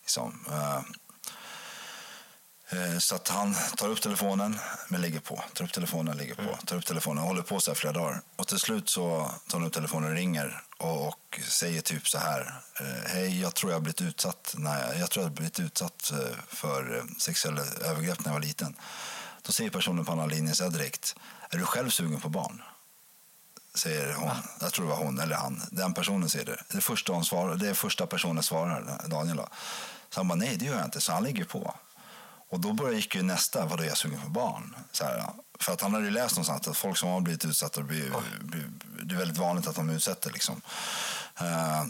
[0.00, 0.44] Liksom.
[0.50, 0.80] eh,
[2.98, 5.44] Så att han tar upp telefonen, men lägger på.
[5.54, 6.56] Tar upp telefonen, lägger på.
[6.66, 8.20] Tar upp telefonen håller på så här flera dagar.
[8.36, 12.18] Och till slut så tar han upp telefonen och ringer och, och säger typ så
[12.18, 12.60] här.
[12.80, 16.36] eh, Hej, jag tror jag har blivit utsatt, nej, jag tror jag blivit utsatt eh,
[16.48, 18.76] för eh, sexuella övergrepp när jag var liten.
[19.42, 21.16] Då säger personen på andra linjen så direkt.
[21.50, 22.62] Är du själv sugen på barn?
[23.74, 24.30] säger hon.
[24.60, 25.62] Jag tror det var hon eller han.
[25.70, 26.62] Den personen säger det.
[26.68, 29.36] Det är första, hon svarar, det är första personen svarar, Daniel.
[30.10, 31.00] Så han bara, nej det gör jag inte.
[31.00, 31.74] Så han lägger på.
[32.50, 34.76] Och då börjar gick ju nästa, vadå är jag sugen på barn?
[34.92, 35.24] Så här,
[35.60, 38.70] för att han hade ju läst någonstans att folk som har blivit utsatta, blir, blir,
[39.02, 40.60] det är väldigt vanligt att de utsätter liksom.
[41.40, 41.84] Eh,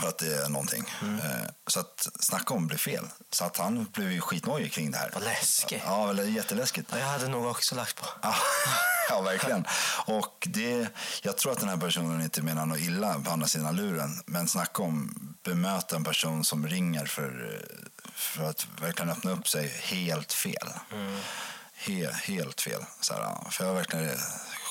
[0.00, 0.84] för att det är någonting.
[1.02, 3.06] Eh, så att snacka om blir fel.
[3.30, 5.10] Så att han blev ju skitnojig kring det här.
[5.14, 5.82] Vad läskigt.
[5.86, 6.88] Ja, jätteläskigt.
[6.92, 8.06] Ja, jag hade nog också lagt på.
[8.22, 8.34] Ja,
[9.10, 9.66] ja, verkligen.
[10.06, 10.88] Och det,
[11.22, 14.22] jag tror att den här personen inte menar något illa på andra sidan luren.
[14.26, 17.62] Men snacka om bemöta en person som ringer för,
[18.16, 20.68] för att verkligen öppna upp sig helt fel.
[21.74, 22.84] He, helt fel.
[23.00, 24.18] Så här, för jag verkligen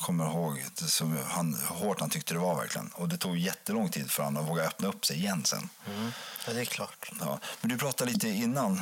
[0.01, 2.88] kommer ihåg som han, hur hårt han tyckte det var verkligen.
[2.88, 5.69] Och det tog jättelång tid för honom att våga öppna upp sig igen sen.
[6.47, 7.12] Ja, det är klart.
[7.19, 7.39] Ja.
[7.62, 8.81] Men du pratade lite innan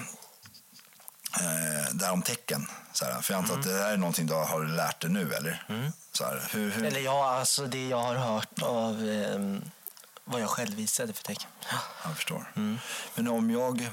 [1.40, 2.68] eh, där om tecken.
[2.94, 5.34] Så här, för jag antar att det här är någonting du har lärt dig nu,
[5.34, 5.64] eller?
[6.12, 9.40] Så här, hur, hur, Eller ja, alltså det jag har hört av eh,
[10.26, 11.50] vad jag själv visade för tecken.
[12.04, 12.46] Jag förstår.
[13.16, 13.90] Men om jag...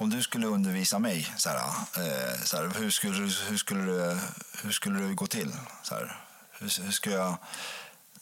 [0.00, 4.18] Om du skulle undervisa mig, så här, eh, så här, hur, skulle, hur, skulle det,
[4.62, 5.52] hur skulle det gå till?
[5.82, 6.16] Så här,
[6.50, 7.36] hur, hur ska jag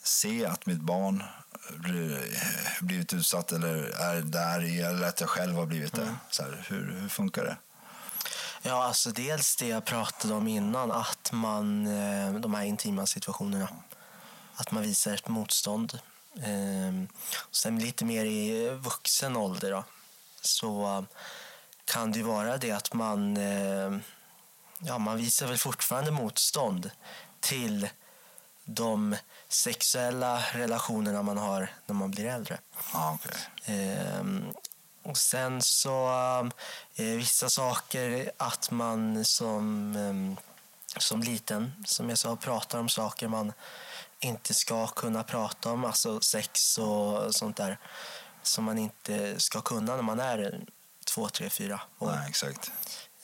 [0.03, 1.25] se att mitt barn
[1.71, 2.39] blir,
[2.81, 6.17] blivit utsatt eller är där eller att jag själv har blivit det?
[6.31, 7.57] Så här, hur, hur funkar det?
[8.63, 13.69] Ja, alltså dels det jag pratade om innan, att man, eh, de här intima situationerna,
[14.55, 15.99] att man visar ett motstånd.
[16.37, 17.19] Eh,
[17.51, 19.85] Sen lite mer i vuxen ålder då,
[20.41, 21.05] så
[21.89, 23.99] kan det vara det att man, eh,
[24.79, 26.91] ja, man visar väl fortfarande motstånd
[27.41, 27.89] till
[28.65, 29.17] de
[29.49, 32.59] sexuella relationerna man har när man blir äldre.
[32.95, 33.37] Okej.
[33.65, 34.45] Ehm,
[35.03, 36.09] och sen så
[36.97, 40.37] eh, vissa saker att man som, ehm,
[40.97, 43.53] som liten, som jag sa, pratar om saker man
[44.21, 47.79] inte ska kunna prata om, alltså sex och sånt där
[48.43, 50.61] som man inte ska kunna när man är
[51.09, 52.11] två, tre, fyra år.
[52.11, 52.73] Nej, exakt.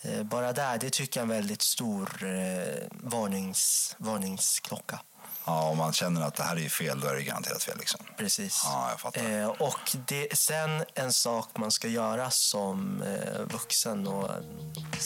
[0.02, 5.00] Eh, Bara där, det tycker jag är en väldigt stor eh, varnings, varningsklocka.
[5.46, 7.78] Ja, om man känner att det här är fel, då är det garanterat fel.
[7.78, 8.00] Liksom.
[8.16, 8.62] Precis.
[8.64, 9.40] Ja, jag fattar.
[9.40, 14.30] Eh, och det, sen en sak man ska göra som eh, vuxen och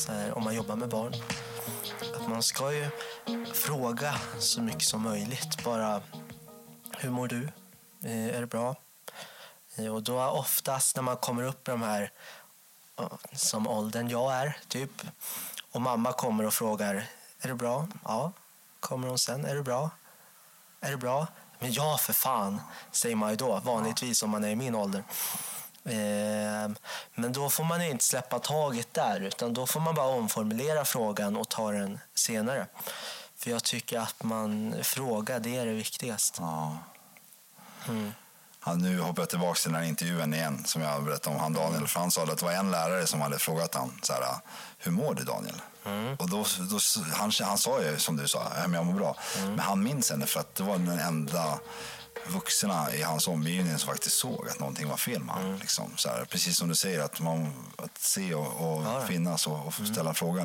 [0.09, 1.15] här, om man jobbar med barn.
[2.21, 2.91] Att man ska ju
[3.55, 5.65] fråga så mycket som möjligt.
[5.65, 6.03] Bara,
[6.99, 7.49] hur mår du?
[8.05, 8.77] Eh, är det bra?
[9.77, 12.13] Eh, och då oftast när man kommer upp i de här
[13.33, 15.03] som åldern jag är, typ.
[15.73, 16.95] Och mamma kommer och frågar,
[17.41, 17.89] är det bra?
[18.05, 18.33] Ja.
[18.81, 19.91] Kommer hon sen, är det bra?
[20.81, 21.27] Är det bra?
[21.59, 22.61] Men ja, för fan,
[22.93, 25.05] säger man ju då, vanligtvis om man är i min ålder.
[25.85, 26.71] Eh,
[27.15, 31.37] men då får man inte släppa taget där, utan då får man bara omformulera frågan
[31.37, 32.67] och ta den senare.
[33.37, 36.43] För jag tycker att man frågar, det är det viktigaste.
[36.43, 36.77] Ja.
[38.69, 41.53] Ja, nu hoppar jag tillbaka till den här intervjun igen som jag berättade om han
[41.53, 41.87] Daniel.
[41.89, 44.23] För han sa att det var en lärare som hade frågat han så här,
[44.79, 45.63] hur mår du Daniel?
[46.19, 46.79] Och då, då,
[47.15, 49.17] han, han sa ju som du sa, "Ja, jag mår bra.
[49.39, 51.59] Men han minns henne för att det var den enda
[52.29, 55.59] vuxna i hans omgivning som faktiskt såg att någonting var fel med honom.
[55.61, 58.47] Liksom, så här, precis som du säger, att, man, att se och,
[58.79, 60.45] och finnas och, och ställa frågan.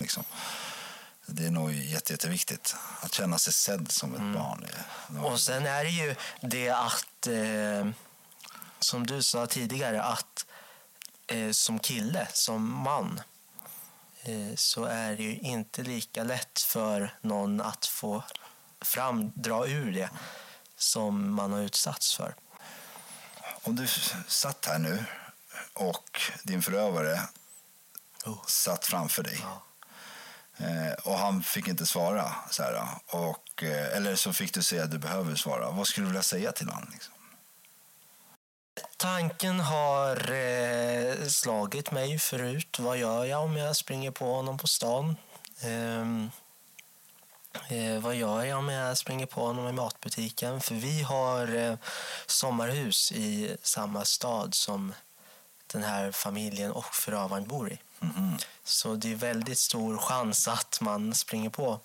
[0.00, 0.24] Liksom.
[1.26, 4.66] Det är nog jätte, jätteviktigt att känna sig sedd som ett barn.
[5.08, 7.88] Det- Och sen är det ju det att, eh,
[8.80, 10.46] som du sa tidigare, att
[11.26, 13.20] eh, som kille, som man,
[14.22, 18.22] eh, så är det ju inte lika lätt för någon att få
[18.80, 20.10] fram, dra ur det
[20.76, 22.34] som man har utsatts för.
[23.62, 23.86] Om du
[24.28, 25.04] satt här nu
[25.74, 27.20] och din förövare
[28.26, 28.44] Oh.
[28.46, 29.58] satt framför dig eh,
[30.58, 34.84] Eh, och han fick inte svara, så här, och, eh, eller så fick du säga
[34.84, 35.70] att du behöver svara.
[35.70, 36.88] Vad skulle du vilja säga till honom?
[36.92, 37.14] Liksom?
[38.96, 42.78] Tanken har eh, slagit mig förut.
[42.78, 45.16] Vad gör jag om jag springer på honom på stan?
[45.60, 46.30] Ehm,
[47.68, 50.60] eh, vad gör jag om jag springer på honom i matbutiken?
[50.60, 51.74] För vi har eh,
[52.26, 54.94] sommarhus i samma stad som
[55.66, 57.78] den här familjen och förövaren bor i.
[58.64, 61.80] Så det är väldigt stor chans att man springer på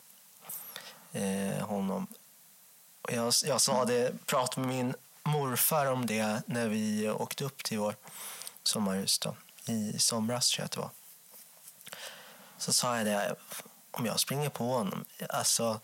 [1.11, 2.07] eh, honom.
[3.01, 7.63] Och Jag, jag sa det, pratade med min morfar om det när vi åkte upp
[7.63, 7.95] till vår
[8.63, 10.89] sommarhus då, i somras tror jag att det var.
[12.57, 13.35] Så sa jag det,
[13.91, 15.79] om jag springer på honom, alltså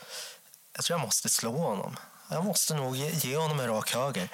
[0.74, 1.98] jag tror jag måste slå honom.
[2.30, 4.30] Jag måste nog ge, ge honom en rak höger.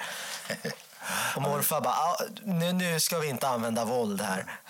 [1.36, 4.60] Och morfar bara, "Ah, nu, nu ska vi inte använda våld här.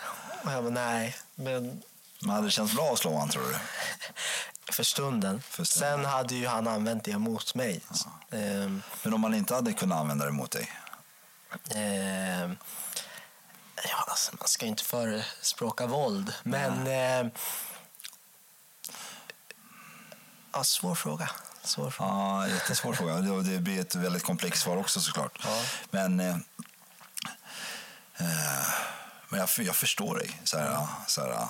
[0.44, 1.83] Och jag bara, nej, men
[2.20, 3.59] Men hade det känts bra att slå honom tror du?
[4.72, 5.42] för stunden.
[5.42, 5.98] För stunden.
[5.98, 7.81] Sen hade ju han använt det mot mig.
[8.31, 10.72] Ehm, Men om man inte hade kunnat använda det mot dig?
[11.74, 12.57] ehm,
[13.85, 16.87] ja, alltså, man ska ju inte förespråka våld, men...
[16.87, 17.31] ehm,
[20.52, 21.31] ja, svår fråga.
[21.64, 22.11] Svår fråga.
[22.11, 23.14] Ja, jättesvår fråga.
[23.14, 25.38] Det- Det blir ett väldigt komplext svar också såklart.
[25.44, 25.62] Ja.
[25.90, 26.37] Men, eh,
[28.16, 28.68] eh,
[29.32, 30.40] men jag, jag förstår dig.
[30.44, 31.46] Så här, så här.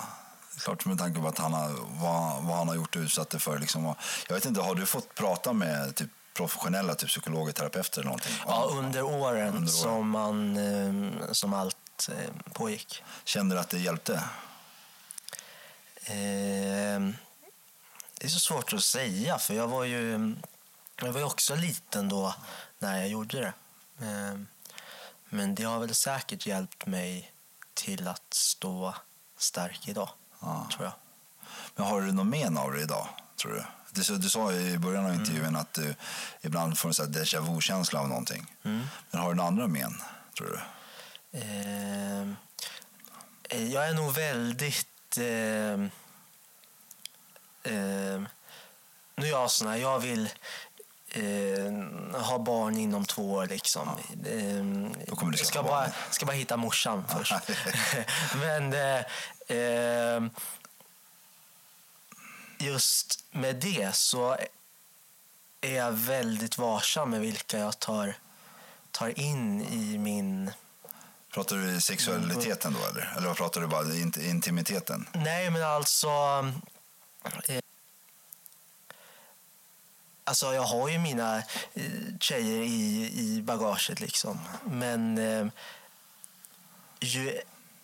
[0.57, 3.39] Klart med tanke på att han har, vad, vad han har gjort och utsatt dig
[3.39, 3.59] för.
[3.59, 3.95] Liksom.
[4.27, 8.33] Jag vet inte, har du fått prata med typ, professionella typ, psykologer, terapeuter eller någonting?
[8.47, 9.67] Ja, under åren, Under åren.
[9.67, 13.03] Som, man, ehm, som allt ehm, pågick.
[13.23, 14.23] Kände du att det hjälpte?
[16.05, 17.15] Ehm,
[18.19, 20.35] det är så svårt att säga, för jag var ju,
[21.01, 22.35] jag var också liten då
[22.79, 23.53] när jag gjorde det.
[25.29, 27.32] Men det har väl säkert hjälpt mig
[27.73, 28.95] till att stå
[29.37, 30.09] stark idag,
[30.39, 30.67] Ja.
[30.71, 30.93] tror jag.
[31.75, 33.07] Men har du någon men av det idag,
[33.41, 33.63] tror du?
[33.91, 35.21] Du, sa- du sa i början av Mm.
[35.21, 35.95] intervjun att du
[36.41, 38.55] ibland får en déjà vu-känsla av någonting.
[38.63, 38.87] Mm.
[39.11, 40.01] Men har du några andra men,
[40.37, 40.59] tror du?
[41.39, 42.35] Ehm,
[43.49, 45.17] eh, jag är nog väldigt...
[45.17, 45.89] ehm,
[47.63, 48.27] ehm,
[49.15, 50.29] nu är jag sån här, jag vill
[51.13, 53.47] eh, ha barn inom två år.
[53.47, 53.89] Liksom.
[55.07, 57.33] Jag skaffa ska, bara, ska bara hitta morsan först.
[58.39, 59.05] Men eh,
[59.47, 60.29] ehm,
[62.57, 64.37] just med det så
[65.61, 68.15] är jag väldigt varsam med vilka jag tar,
[68.91, 70.51] tar in i min
[71.33, 73.13] Pratar du sexualiteten då eller?
[73.17, 75.07] Eller pratar du bara int intimiteten?
[75.13, 76.07] Nej, men alltså...
[77.45, 77.59] Eh,
[80.23, 81.37] alltså, jag har ju mina
[81.73, 81.83] eh,
[82.19, 84.39] tjejer i, i bagaget, liksom.
[84.63, 85.47] Men eh,
[86.99, 87.41] ju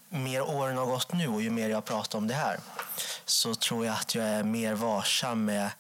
[0.10, 2.60] mer åren har gått nu och ju mer jag pratar om det här
[3.26, 5.72] så tror jag att jag är mer varsam med...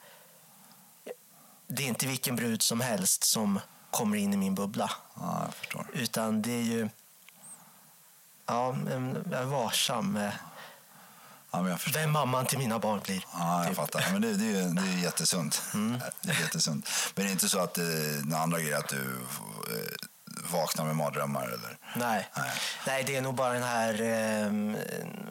[1.68, 3.60] Det är inte vilken brud som helst som
[3.92, 4.92] kommer in i min bubbla.
[5.16, 5.48] Ja.
[5.94, 6.90] Utan det är ju...
[8.46, 8.76] Ja,
[9.32, 10.32] jag är varsam med
[11.52, 13.26] Ja, vem mamman till mina barn blir.
[13.34, 13.76] Ja, jag typ.
[13.76, 14.02] fattar.
[14.02, 15.62] Ja, Men det, det, är, ju- det är jättesunt.
[15.74, 16.00] Mm.
[16.22, 16.90] Det är jättesunt.
[17.16, 19.02] Men det är inte så att det, den andra grejen att du
[19.68, 20.08] eh,
[20.52, 21.78] vaknar med mardrömmar eller?
[21.96, 22.30] Nej.
[22.38, 22.52] Nej.
[22.88, 24.52] Nej, det är nog bara den här eh,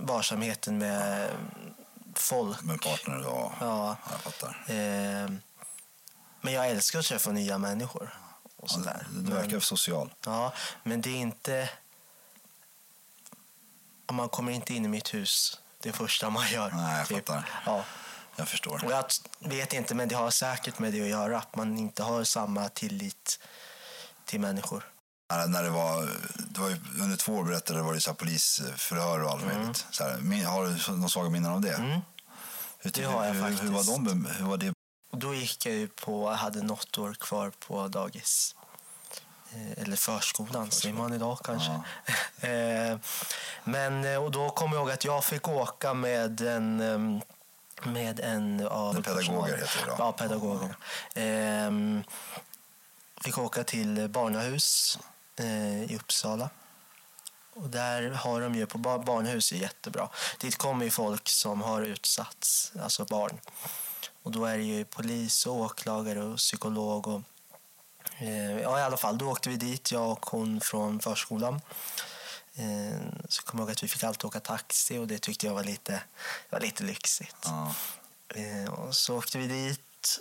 [0.01, 1.29] varsamheten med
[2.15, 2.63] folk.
[2.63, 3.53] Med partner och...
[3.61, 3.97] Ja.
[4.11, 4.65] Jag fattar.
[4.67, 5.31] Eh,
[6.41, 8.15] men jag älskar att träffa nya människor.
[8.57, 10.15] Och Ja, du, du verkar men, social.
[10.25, 10.53] ja,
[10.83, 11.71] men det är inte...
[14.13, 16.69] Man kommer inte in i mitt hus det första man gör.
[16.69, 16.77] typ.
[16.79, 17.51] Nej, jag fattar.
[17.67, 17.85] Ja.
[18.37, 18.85] Jag förstår.
[18.85, 19.05] Och jag
[19.49, 21.38] vet inte, men det har säkert med det att göra.
[21.38, 23.38] Att man inte har samma tillit
[24.25, 24.85] till människor.
[25.31, 26.09] När, när det var,
[26.49, 29.57] det var ju, under två år berättade var det så här polisförhör och allt Mm.
[29.59, 29.87] möjligt.
[29.91, 32.03] Så här, min, har du någon svaga minnen av det?
[32.79, 34.05] Hur, Det har jag hur, Hur var, faktiskt.
[34.07, 34.73] de, hur var det?
[35.12, 38.55] Då gick jag ju på, jag hade något år kvar på dagis.
[39.53, 41.81] Eh, Eller förskolan, säger man idag kanske.
[42.49, 42.99] Eh,
[43.65, 47.21] Men, eh, och då kommer jag ihåg att jag fick åka med en, ehm,
[47.85, 49.95] med en av En pedagoger heter det då.
[49.99, 50.75] Ja, pedagogerna.
[51.15, 52.05] Ehm,
[53.25, 54.99] Fick åka till barnahus
[55.89, 56.51] i Uppsala.
[57.55, 60.09] Och där har de ju, på bar- barnahus är jättebra.
[60.41, 63.39] Dit kommer ju folk som har utsatts, alltså barn.
[64.23, 67.21] Och då är det ju polis och åklagare och psykolog och
[68.62, 71.61] ja i alla fall, då åkte vi dit, jag och hon från förskolan.
[72.59, 75.55] Eh, så kommer jag ihåg att vi fick alltid åka taxi och det tyckte jag
[75.55, 76.03] var lite,
[76.51, 77.37] var lite lyxigt.
[77.44, 77.75] Ja.
[78.29, 80.18] Eh, och så åkte vi dit.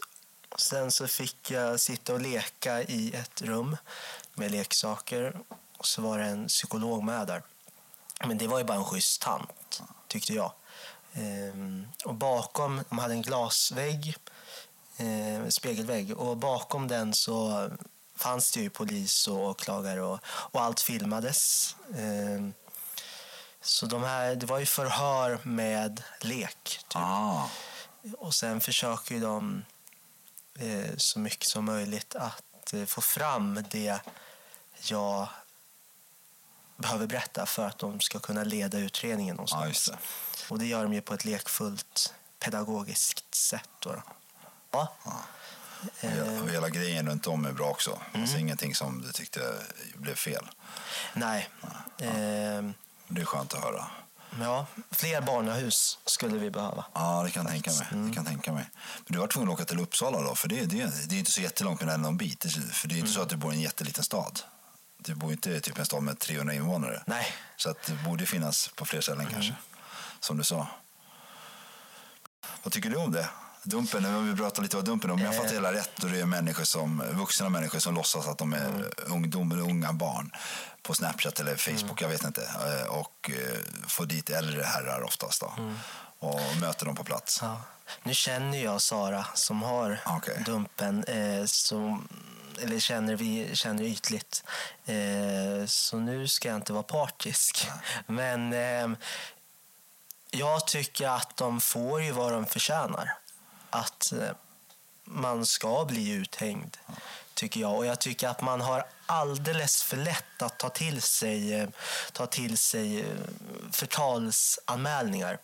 [0.50, 3.78] Och sen så fick jag sitta och leka i ett rum
[4.34, 5.40] med leksaker.
[5.78, 7.42] Och så var det en psykolog med där.
[8.26, 10.52] Men det var ju bara en schysst tant, tyckte jag.
[12.06, 14.16] Och bakom, de hade en glasvägg,
[14.98, 16.18] eh, spegelvägg.
[16.18, 17.70] Och bakom den så
[18.16, 21.76] fanns det ju polis och åklagare och, och allt filmades.
[21.98, 22.54] Ehm,
[23.62, 26.64] så de här, det var ju förhör med lek.
[26.64, 26.96] Typ.
[26.96, 27.50] Ah,
[28.18, 29.64] Och sen försöker ju de
[30.60, 34.00] eh, så mycket som möjligt att eh, få fram det
[34.90, 35.28] jag
[36.78, 39.68] behöver berätta för att de ska kunna leda utredningen någonstans.
[39.68, 39.98] just det.
[40.50, 43.70] Och det gör de ju på ett lekfullt pedagogiskt sätt.
[43.80, 43.90] Då.
[43.92, 44.02] då.
[45.04, 45.24] Ja.
[46.02, 48.00] Och och hela grejen runt om är bra också.
[48.14, 49.54] Alltså ingenting som du tyckte
[49.96, 50.48] blev fel.
[51.14, 51.50] Nej.
[51.98, 52.10] Eh,
[53.08, 53.86] Det är skönt att höra.
[54.42, 56.86] ja, fler barnahus skulle vi behöva.
[56.94, 58.08] Ja, det kan jag tänka mig.
[58.10, 58.70] Det kan tänka mig.
[59.06, 61.32] Men du var tvungen att åka till Uppsala då, för det, det, det är inte
[61.32, 62.40] så jättelångt, ändå en bit.
[62.40, 64.40] Det- För det är inte så att du bor i en jätteliten stad.
[64.98, 67.04] Du bor inte i typ en stad med 300 invånare.
[67.06, 67.34] Nej.
[67.58, 69.54] Så att det borde finnas på fler ställen kanske,
[70.20, 70.68] som du sa.
[72.64, 73.30] Vad tycker du om det?
[73.68, 75.12] Dumpen, om vi pratar lite vad dumpen.
[75.12, 78.38] Om jag fattar hela rätt, då det är människor som, vuxna människor som låtsas att
[78.38, 80.32] de är ungdom eller unga barn
[80.82, 82.42] på Snapchat eller Facebook, jag vet inte.
[82.42, 83.58] Eh, Och eh,
[83.88, 85.54] får dit äldre herrar oftast då.
[86.20, 87.40] Och möter dem på plats.
[87.42, 87.62] Ja.
[88.04, 90.44] Nu känner jag Sara som har Okej.
[90.46, 92.08] Dumpen, eh, som,
[92.62, 94.44] eller känner vi känner ytligt.
[94.86, 97.68] Eh, så nu ska jag inte vara partisk.
[98.06, 98.98] Men eh,
[100.32, 103.14] jag tycker att de får ju vad de förtjänar.
[103.70, 104.30] Att eh,
[105.04, 106.78] man ska bli uthängd,
[107.34, 107.76] tycker jag.
[107.76, 111.70] Och jag tycker att man har alldeles för lätt att ta till sig, eh,
[112.12, 113.18] ta till sig eh,
[113.72, 115.40] förtalsanmälningar.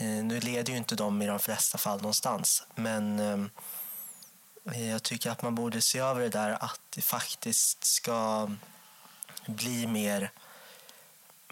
[0.00, 3.18] Nu leder ju inte de i de flesta fall någonstans, men
[4.64, 8.50] jag tycker att man borde se över det där att det faktiskt ska
[9.46, 10.30] bli mer,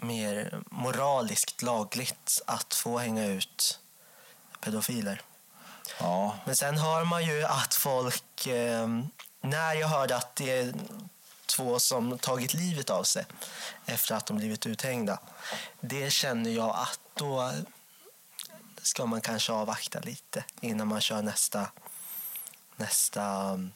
[0.01, 3.79] mer moraliskt lagligt att få hänga ut
[4.59, 5.21] pedofiler.
[5.99, 8.87] Ja, Men sen hör man ju att folk, eh,
[9.41, 10.73] när jag hörde att det är
[11.45, 13.25] två som tagit livet av sig
[13.85, 15.19] efter att de blivit uthängda,
[15.81, 17.51] det känner jag att då
[18.81, 21.71] ska man kanske avvakta lite innan man kör nästa,
[22.75, 23.71] nästa um,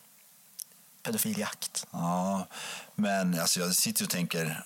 [1.03, 1.87] pedofiljakt.
[1.91, 2.47] Ja,
[2.95, 4.63] men alltså jag sitter och tänker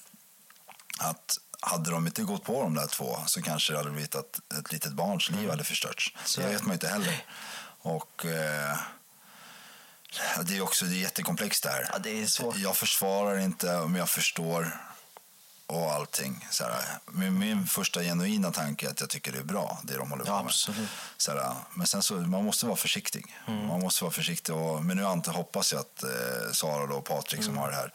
[1.00, 4.40] att hade de inte gått på de där två så kanske det hade blivit att
[4.60, 6.16] ett litet barns liv hade förstörts.
[6.26, 7.24] Så det vet man inte heller.
[7.82, 8.78] Och eh,
[10.44, 11.90] det är också det är jättekomplext det här.
[11.94, 12.58] Ja, det är svårt.
[12.58, 14.80] Jag försvarar inte, men jag förstår
[15.70, 16.48] och allting.
[16.52, 16.74] Så här,
[17.06, 20.24] min, min första genuina tanke är att jag tycker det är bra, det de håller
[20.24, 20.54] på Ja, med.
[21.18, 23.36] Så här, men sen så, man måste vara försiktig.
[23.46, 24.56] Man måste vara försiktig.
[24.56, 27.94] Och, men nu ante, hoppas jag att eh, Sara och Patrik som har det här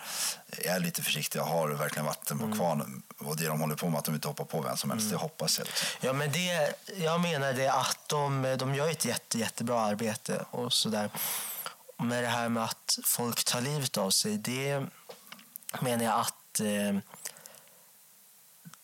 [0.49, 3.03] är lite försiktiga och har verkligen vatten på kvarnen.
[3.19, 5.17] Och det de håller på med, att de inte hoppar på vem som helst, det
[5.17, 5.67] hoppas jag.
[5.67, 5.89] Liksom.
[6.01, 10.73] Ja, men det, jag menar det att de, de gör ett jätte, jättebra arbete och
[10.73, 11.11] sådär.
[11.99, 14.87] Med det här med att folk tar livet av sig, det
[15.81, 16.99] menar jag att eh,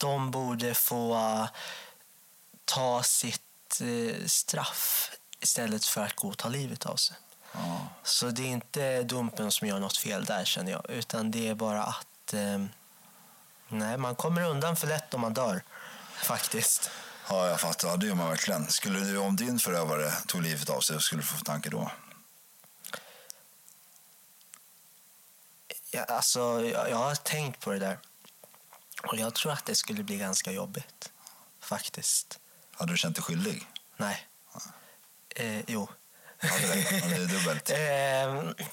[0.01, 1.49] de borde få
[2.65, 7.17] ta sitt eh, straff istället för att gå och ta livet av sig.
[7.53, 7.87] Ja.
[8.03, 11.55] Så det är inte Dumpen som gör något fel där känner jag, utan det är
[11.55, 12.65] bara att eh,
[13.69, 15.63] nej, man kommer undan för lätt om man dör,
[16.15, 16.91] faktiskt.
[17.29, 17.97] ja, jag fattar.
[17.97, 18.69] Det gör man verkligen.
[18.69, 21.91] Skulle du, om din förövare tog livet av sig, skulle du få för tanke då?
[25.91, 27.99] Ja, alltså, jag, jag har tänkt på det där.
[29.03, 31.13] Och jag tror att det skulle bli ganska jobbigt.
[31.61, 32.39] Faktiskt.
[32.73, 33.67] Hade du känt dig skyldig?
[33.97, 34.27] Nej.
[35.37, 35.89] Eh, jo.
[36.41, 37.71] Ja, det är, ja, det är dubbelt.
[37.75, 38.67] Eh,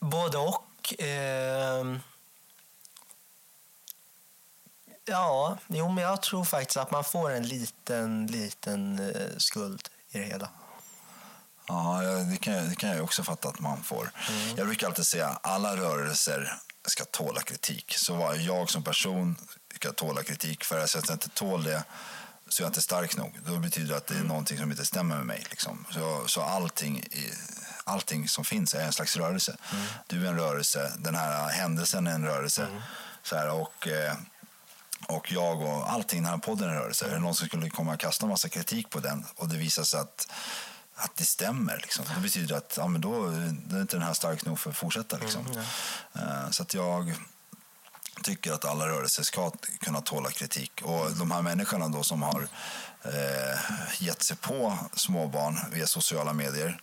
[0.00, 1.00] både och.
[1.00, 1.96] Eh,
[5.04, 10.18] ja, jo, men jag tror faktiskt att man får en liten, liten eh, skuld i
[10.18, 10.48] det hela.
[11.68, 14.10] Ja, ja, det kan, jag, det kan jag också fatta att man får.
[14.56, 16.58] Jag brukar alltid säga alla rörelser
[16.90, 17.94] ska tåla kritik.
[17.98, 19.36] Så var jag som person
[19.74, 20.64] ska tåla kritik.
[20.64, 21.84] För att jag inte tål det
[22.48, 23.38] så är jag inte stark nog.
[23.46, 25.44] Då betyder det att det är någonting som inte stämmer med mig.
[25.50, 25.86] Liksom.
[25.90, 27.32] Så, så allting, i-
[27.84, 29.56] allting som finns är en slags rörelse.
[30.06, 32.68] Du är en rörelse, den här händelsen är en rörelse.
[33.22, 33.88] Så här, och...
[33.88, 34.14] Eh,
[35.08, 37.06] och jag och allting i den här podden är en rörelse.
[37.06, 39.82] Är det någon som skulle komma och kasta massa kritik på den och det visar
[39.84, 40.28] sig att,
[40.96, 42.04] att det stämmer, liksom.
[42.14, 43.30] det betyder att ja, men då,
[43.66, 45.16] då är inte den här stark nog för att fortsätta.
[45.18, 45.46] Liksom.
[46.14, 47.12] Eh, Så att jag
[48.22, 50.82] tycker att alla rörelser ska kunna tåla kritik.
[50.84, 52.48] Och de här människorna då som har
[53.02, 53.58] eh,
[53.98, 56.80] gett sig på småbarn via sociala medier,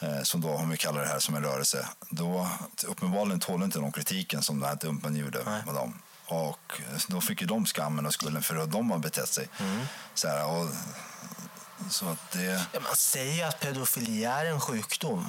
[0.00, 2.48] eh, som då, om vi kallar det här som en rörelse, då
[2.86, 5.98] uppenbarligen tål inte de kritiken som den här Dumpen gjorde med dem.
[6.26, 9.48] Och då fick ju de skammen och skulden för hur de har betett sig.
[10.14, 10.68] Så, här, och,
[11.90, 12.66] så att det...
[12.72, 15.28] Ja, man säger ju att pedofili är en sjukdom.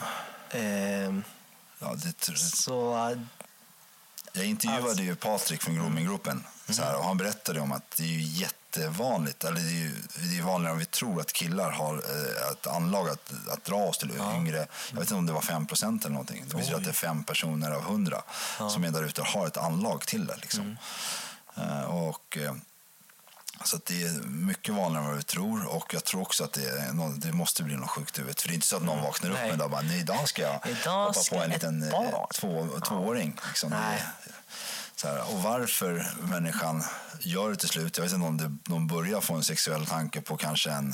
[0.49, 1.14] Eh,
[1.84, 3.18] Ja, det så eh,
[4.34, 8.08] Jag intervjuade ju Patrik från Groominggruppen så här, och han berättade om att det är
[8.08, 11.93] ju jättevanligt, eller det är ju det är vanligare än vi tror att killar har
[11.93, 14.68] eh, ett anlag att, att dra oss till yngre.
[14.89, 16.43] Jag vet inte om det var 5 procent eller någonting.
[16.47, 18.22] Det betyder att det är fem personer av hundra
[18.70, 20.38] som är där ute och har ett anlag till det.
[20.38, 20.78] Liksom.
[21.56, 22.54] Eh, och, eh,
[23.64, 26.54] Så att det är mycket vanligare än vad vi tror och jag tror också att
[26.54, 28.41] det, någon, det måste bli något sjukt i huvudet.
[28.41, 30.30] För det är inte så att någon vaknar upp en dag och bara, nej, idag
[30.30, 33.39] ska jag Idag hoppa på en liten eh, barn." två, tvååring.
[33.47, 33.70] Liksom.
[33.70, 34.04] Nej.
[34.95, 36.84] Så här, och varför människan
[37.20, 37.97] gör det till slut.
[37.97, 40.93] Jag vet inte om det, de börjar få en sexuell tanke på kanske en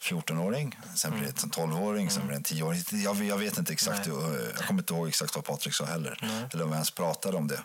[0.00, 3.02] 14-åring, sen blir det en 12-åring, sen blir det en 10-åring.
[3.04, 4.16] Jag, jag vet inte exakt, Nej.
[4.56, 6.48] jag kommer inte ihåg exakt vad Patrik sa heller.
[6.52, 7.60] Eller om vi ens pratade om det.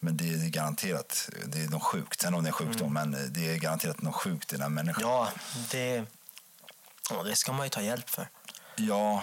[0.00, 2.20] Men det är garanterat, det är något sjukt.
[2.20, 5.02] Sen om det är sjukdom, men det är garanterat något sjukt i den människan.
[5.02, 5.28] Ja,
[5.70, 6.04] det,
[7.24, 8.28] det ska man ju ta hjälp för.
[8.76, 9.22] Ja,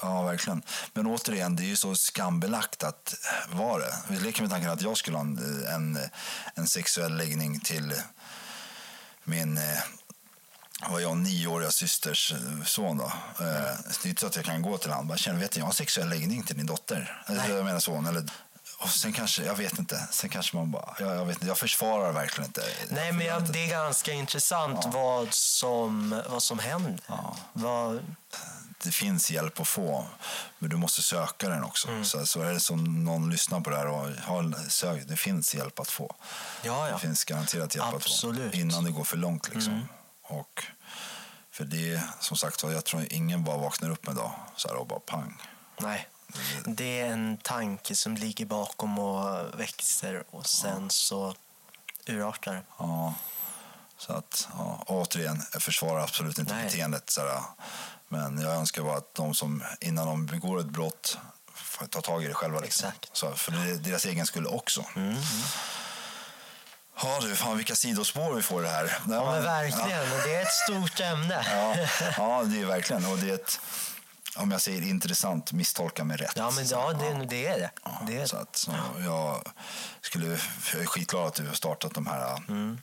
[0.00, 0.62] ja, verkligen.
[0.92, 3.14] Men återigen, det är ju så skambelagt att
[3.48, 3.94] vara det.
[4.08, 5.98] Vi leker med tanken att jag skulle ha en, en,
[6.54, 7.94] en sexuell läggning till
[9.24, 9.78] min eh,
[10.90, 13.04] var jag nioåriga systers eh, son då.
[13.04, 15.52] Eh, Det är inte så att jag kan gå till honom och bara känner, vet
[15.52, 17.22] du, jag har sexuell läggning till din dotter.
[17.26, 18.06] Eller jag menar son.
[18.06, 18.30] Eller,
[18.78, 21.58] och sen kanske, jag vet inte, sen kanske man bara, jag, jag vet inte, jag
[21.58, 22.62] försvarar verkligen inte.
[22.90, 26.98] Nej, men jag, det är ganska intressant vad, som, vad som händer.
[27.52, 28.14] Vad,
[28.82, 30.06] det finns hjälp att få,
[30.58, 31.88] men du måste söka den också.
[31.88, 32.04] Mm.
[32.04, 35.54] Så, så är det som någon lyssnar på det här och har sökt, det finns
[35.54, 36.14] hjälp att få.
[36.62, 36.98] ja, Det ja.
[36.98, 38.36] finns garanterat hjälp Absolut.
[38.36, 38.48] Mm.
[38.48, 39.54] att få innan det går för långt.
[39.54, 39.88] Liksom.
[40.22, 40.64] Och
[41.50, 44.86] för det, som sagt jag tror ingen bara vaknar upp en dag så här och
[44.86, 45.42] bara pang.
[45.80, 46.08] Nej.
[46.64, 51.34] Det är en tanke som ligger bakom och växer och sen så
[52.06, 52.62] urartar.
[52.78, 53.14] Ja.
[53.96, 56.64] Så att, ja, återigen, jag försvarar absolut inte Nej.
[56.64, 57.10] beteendet.
[57.10, 57.42] Så här,
[58.08, 61.18] men jag önskar bara att de som innan de begår ett brott
[61.54, 62.60] får ta tag i det själva.
[62.60, 62.88] Liksom.
[62.88, 63.16] Exakt.
[63.16, 64.84] Så, för det är deras egen skull också.
[67.02, 68.98] Ja du, fan vilka sidospår vi får i det här.
[69.08, 70.12] Ja, men verkligen.
[70.12, 71.46] Och Det är ett stort ämne.
[71.50, 71.76] Ja,
[72.16, 73.06] ja, det är verkligen.
[73.06, 73.60] Och det är ett,
[74.36, 76.32] om jag säger intressant, misstolka mig rätt.
[76.36, 77.70] Ja, men ja, det, det är det.
[78.06, 78.72] det, är Så att, så
[79.04, 79.52] jag,
[80.00, 80.26] skulle,
[80.72, 82.78] jag är skitglad att du har startat de här Mm.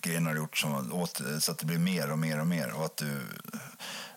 [0.00, 2.72] grejerna du gjort som, åt, så att det blir mer och mer och mer.
[2.72, 3.20] Och att du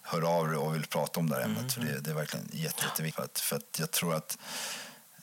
[0.01, 1.59] hör av dig och vill prata om det här ämnet.
[1.59, 1.69] Mm.
[1.69, 3.15] För det, det är verkligen jätte, jätteviktigt.
[3.15, 4.37] För att, för att jag tror att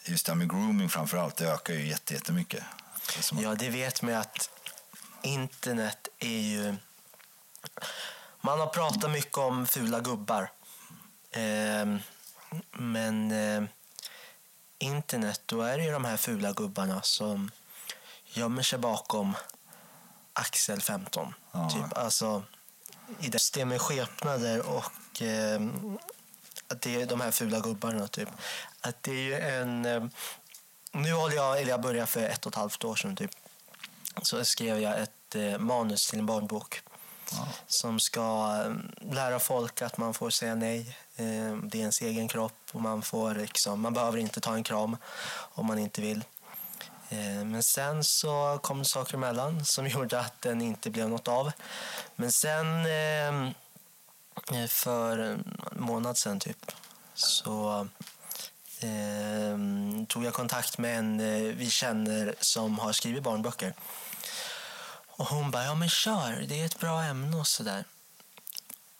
[0.05, 2.65] just det här med grooming framför allt, det ökar ju jätte, jättemycket.
[3.33, 4.51] Det Ja, det vet man att
[5.23, 6.77] internet är ju...
[8.41, 10.51] Man har pratat mycket om fula gubbar.
[11.31, 11.99] Ehm,
[12.71, 13.63] men eh,
[14.79, 17.51] internet, då är det ju de här fula gubbarna som
[18.25, 19.37] gömmer sig bakom
[20.33, 21.35] Axel 15.
[21.53, 21.71] Ja.
[21.71, 21.99] Typ.
[21.99, 22.43] Alltså,
[23.21, 25.61] i det med skepnader och eh,
[26.69, 28.09] att det är de här fula gubbarna.
[28.09, 28.29] Typ.
[28.81, 29.87] Att det är ju en...
[29.87, 30.05] Eh,
[30.93, 33.31] nu håller jag, eller jag började för ett och ett halvt år sedan typ.
[34.23, 36.83] Så skrev jag ett eh, manus till en barnbok.
[37.67, 40.97] Som ska eh, lära folk att man får säga nej.
[41.17, 44.65] Eh, det är ens egen kropp och man får liksom, man behöver inte ta en
[44.65, 44.97] kram
[45.33, 46.25] om man inte vill.
[47.09, 51.29] Eh, men sen så kom det saker emellan som gjorde att den inte blev något
[51.29, 51.53] av.
[52.17, 52.87] Men sen
[54.69, 56.73] för en månad sen typ
[57.15, 57.89] så
[58.81, 59.59] eh,
[60.09, 61.19] tog jag kontakt med en
[61.57, 63.75] vi känner som har skrivit barnböcker.
[65.21, 67.85] Och hon bara, ja men kör, det är ett bra ämne och sådär.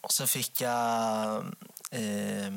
[0.01, 1.37] Och så fick jag
[1.91, 2.51] eh,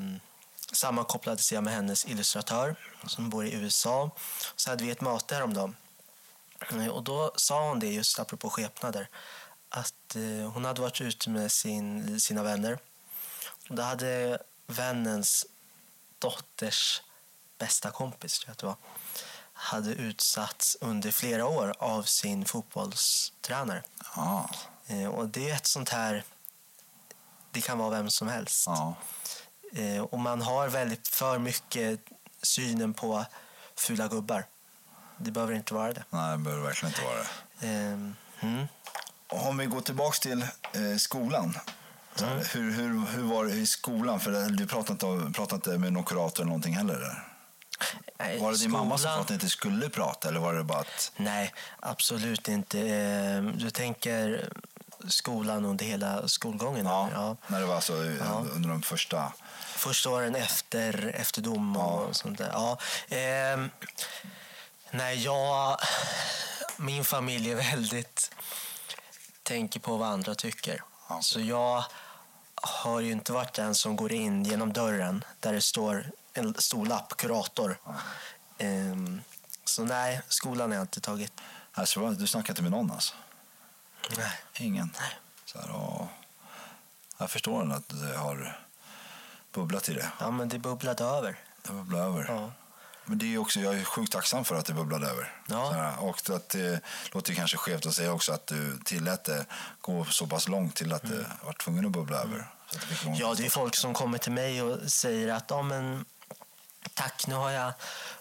[0.73, 4.11] sammankopplades jag med hennes illustratör som bor i USA.
[4.57, 5.77] Så hade vi ett möte häromdagen.
[6.91, 9.09] Och då sa hon det just apropå skepnader.
[9.69, 12.79] Att eh, hon hade varit ute med sin, sina vänner.
[13.69, 15.47] Och då hade vännens
[16.19, 17.03] dotters
[17.59, 18.77] bästa kompis, tror jag att det var,
[19.65, 23.83] hade utsatts under flera år av sin fotbollstränare.
[24.17, 24.51] Ja,
[24.87, 26.25] Eh, Och det är ett sånt här...
[27.51, 28.65] Det kan vara vem som helst.
[28.67, 28.95] ja.
[29.73, 32.01] Eh, Och man har väldigt för mycket
[32.43, 33.25] synen på
[33.77, 34.47] fula gubbar.
[35.17, 36.05] Det behöver inte vara det.
[36.11, 37.67] Nej, det behöver verkligen inte vara det.
[37.67, 38.67] Ehm, mm.
[39.29, 40.43] Om vi går tillbaks till
[40.73, 41.59] eh, skolan.
[42.21, 42.39] Mm.
[42.53, 44.21] hur, hur, hur var det i skolan?
[44.21, 46.95] För du pratade inte, pratade inte med någon kurator eller någonting heller?
[47.01, 47.34] Där.
[48.41, 50.29] Var det din mamma som sa skolan- att ni inte skulle prata?
[50.29, 51.13] Eller var det bara att...
[51.17, 52.81] Nej, absolut inte.
[52.81, 54.49] Ehm, Du tänker
[55.09, 56.87] skolan under hela skolgången?
[56.87, 57.37] Ja, ja.
[57.47, 58.45] när det var så eh, Ja.
[58.53, 59.33] under de första...
[59.77, 62.51] Första åren efter, efter dom och sånt där.
[62.53, 62.79] Ja.
[63.09, 63.71] Ehm,
[64.91, 65.79] nej, jag...
[66.77, 68.31] Min familj är väldigt...
[69.43, 70.83] Tänker på vad andra tycker.
[71.09, 71.19] Ja.
[71.23, 71.85] Så jag
[72.55, 76.87] har ju inte varit den som går in genom dörren där det står en stor
[76.87, 77.79] lapp, kurator.
[78.59, 79.21] Ehm,
[79.65, 81.33] så nej, skolan har jag inte tagit.
[81.73, 83.15] Alltså, du snackade inte med någon alltså?
[84.17, 84.33] Nej.
[84.55, 84.97] Ingen?
[85.45, 86.07] Så här, och...
[87.19, 88.59] Jag förstår att det har
[89.53, 90.09] bubblat i det.
[90.21, 91.39] Ja, men det bubblade över.
[91.63, 92.25] Det bubblar över.
[92.29, 92.51] Ja.
[93.05, 95.33] Men det är också, jag är sjukt tacksam för att det bubblade över.
[95.47, 95.71] Ja.
[95.71, 96.81] Här, och att det
[97.13, 99.47] låter kanske skevt att säga också att du tillät det
[99.81, 102.39] gå så pass långt till att det var tvungen att bubbla över.
[102.67, 103.19] Att det Mm.
[103.19, 106.05] Ja, det är folk som kommer till mig och säger att ja, men,
[106.95, 107.73] tack, nu har jag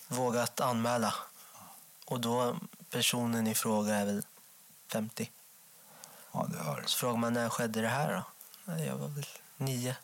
[0.08, 1.14] vågat anmäla.
[2.06, 2.58] Och då
[2.90, 4.26] personen i fråga är väl
[4.92, 5.32] 50.
[6.32, 6.84] ja, du hör.
[6.86, 8.24] Så frågar man när skedde det här
[8.66, 8.74] då?
[8.78, 9.26] Jag var väl
[9.58, 9.96] nio.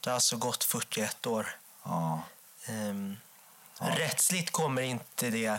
[0.00, 1.56] Det har alltså gått 41 år.
[1.82, 2.22] Ja.
[2.66, 3.16] Ehm,
[3.78, 5.58] Rättsligt kommer inte det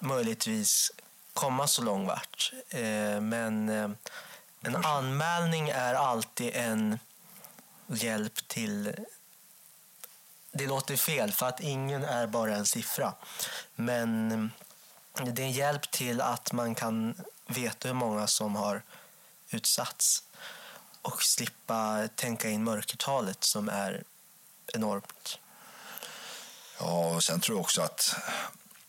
[0.00, 0.92] möjligtvis
[1.34, 2.52] komma så långt vart.
[2.68, 3.90] Eh, men eh,
[4.60, 6.98] en anmälning är alltid en
[7.86, 8.94] hjälp till...
[10.58, 13.14] Det låter fel, för att ingen är bara en siffra.
[13.74, 14.32] Men
[15.20, 17.14] eh, det är en hjälp till att man kan
[17.46, 18.82] veta hur många som har
[19.50, 20.22] utsatts
[21.02, 24.04] och slippa tänka in mörkertalet som är
[24.74, 25.38] enormt.
[26.78, 28.14] ja, och sen tror jag också att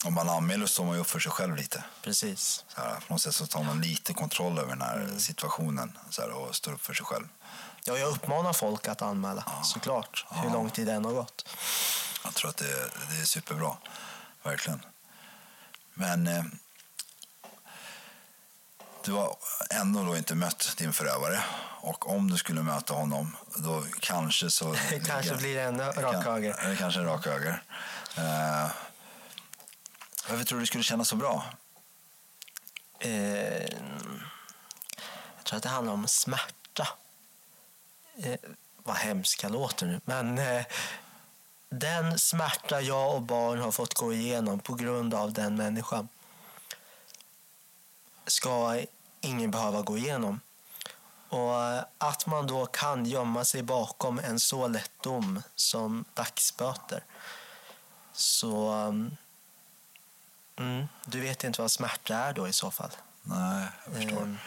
[0.06, 1.84] om man anmäler så står man ju upp för sig själv lite.
[2.02, 2.66] Precis.
[2.68, 5.20] Så här, på något sätt så tar man lite kontroll över den här Mm.
[5.20, 7.28] situationen så här, och står upp för sig själv.
[7.88, 10.26] Ja, jag uppmanar folk att anmäla, såklart.
[10.30, 11.50] Hur lång tid det än har gått.
[12.24, 13.78] Jag tror att det, det är superbra,
[14.44, 14.86] verkligen.
[15.94, 16.44] Men eh,
[19.04, 19.36] du har
[19.70, 21.44] ändå då inte mött din förövare.
[21.82, 24.76] Och om du skulle möta honom, då kanske så...
[25.06, 26.56] Kanske blir det en rak kan- höger.
[26.60, 27.64] eller Kanske en rak höger.
[28.18, 28.70] Eh,
[30.30, 31.46] varför tror du det skulle kännas så bra?
[33.00, 33.12] Eh,
[35.38, 36.54] jag tror att det handlar om smärta.
[38.18, 38.40] Eh,
[38.84, 40.02] vad hemskt jag låter nu.
[40.06, 40.66] Men eh,
[41.70, 46.08] den smärta jag och barn har fått gå igenom på grund av den människan
[48.26, 48.82] ska
[49.22, 50.40] ingen behöva gå igenom.
[51.30, 57.04] Och eh, att man då kan gömma sig bakom en så lätt dom som dagsböter.
[58.14, 59.18] Så um,
[60.56, 62.92] mm, du vet inte vad smärta är då i så fall.
[63.24, 64.22] Nej, jag förstår.
[64.22, 64.38] Ehm,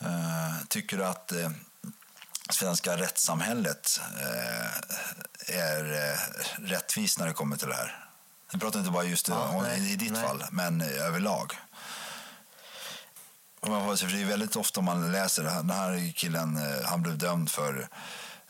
[0.00, 1.50] Eh, tycker du att eh,
[2.50, 6.18] svenska rättssamhället eh, är eh,
[6.64, 8.04] rättvist när det kommer till det här?
[8.50, 10.22] Jag pratar inte bara just Ja, om, nej, i ditt nej.
[10.22, 11.52] fall, men överlag.
[13.60, 15.56] Om man får- för det är väldigt ofta man läser det här.
[15.56, 17.88] Den här killen, eh, han blev dömd för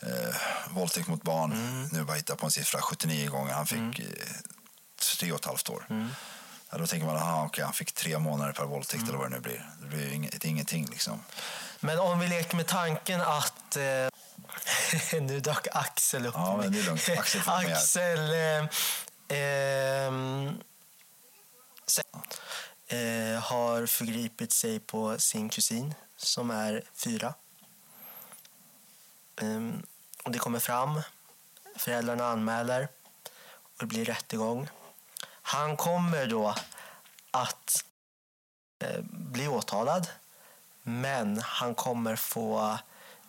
[0.01, 0.35] eh,
[0.71, 1.53] våldtäkt mot barn.
[1.53, 1.89] Mm.
[1.93, 3.53] Nu bara hitta på en siffra, 79 gånger.
[3.53, 4.07] Han fick eh,
[5.19, 5.87] tre och ett halvt år.
[5.91, 6.09] Mm.
[6.71, 9.09] Ja, då tänker man, aha, okej, han fick tre månader per våldtäkt Mm.
[9.09, 9.71] eller vad det nu blir.
[9.83, 11.23] Det blir inget, ingenting liksom.
[11.81, 13.77] Men om vi leker med tanken att...
[13.77, 14.09] Eh,
[15.21, 16.35] nu dök Axel upp.
[16.35, 17.09] Ja, men det är lugnt.
[17.19, 17.43] Axel.
[17.47, 18.69] Axel eh,
[19.29, 20.59] ehm,
[22.87, 27.35] eh, har förgripit sig på sin kusin som är fyra.
[29.41, 29.83] Ehm,
[30.25, 31.01] och det kommer fram.
[31.77, 32.89] Föräldrarna anmäler
[33.63, 34.69] och det blir rättegång.
[35.43, 36.55] Han kommer då
[37.31, 37.85] att
[38.79, 40.09] eh, bli åtalad
[40.89, 42.79] men han kommer få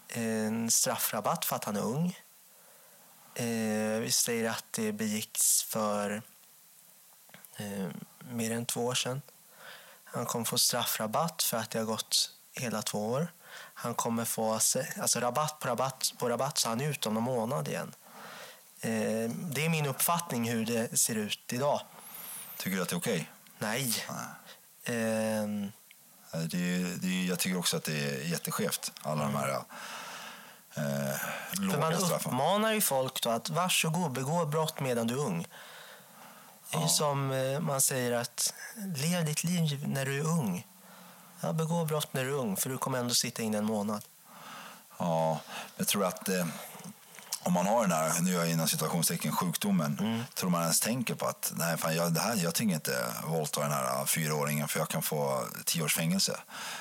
[0.07, 2.19] en straffrabatt för att han är ung.
[3.35, 6.21] Eh, vi säger att det begicks för
[7.57, 7.87] eh,
[8.31, 9.21] mer än två år sedan.
[10.03, 13.33] Han kommer få straffrabatt för att det har gått hela två år.
[13.73, 17.23] Han kommer få alltså rabatt på rabatt på rabatt så han är ute om en
[17.23, 17.93] månad igen.
[18.81, 21.81] Eh, det är min uppfattning hur det ser ut idag.
[22.57, 23.29] Tycker du att det är okej?
[23.59, 24.05] Nej.
[24.83, 25.78] Ehm, Eh,
[26.31, 29.63] Det är, det är, jag tycker också att det är jätteskevt, alla de här eh,
[31.53, 32.31] För man låga straffen.
[32.31, 35.47] uppmanar ju folk då att varsågod, begå brott medan du är ung.
[36.71, 38.53] Det är ju som eh, man säger att
[38.95, 40.67] lev ditt liv när du är ung.
[41.41, 44.03] Ja, begå brott när du är ung, för du kommer ändå sitta in en månad.
[44.97, 45.39] Ja,
[45.77, 46.45] jag tror att eh,
[47.43, 50.23] om man har den här, nu är jag inom situationstecken, sjukdomen, Mm.
[50.33, 53.61] tror man ens tänker på att nej, fan, jag, det här, jag tänker inte våldta
[53.61, 56.39] den här fyraåringen för jag kan få tio års fängelse.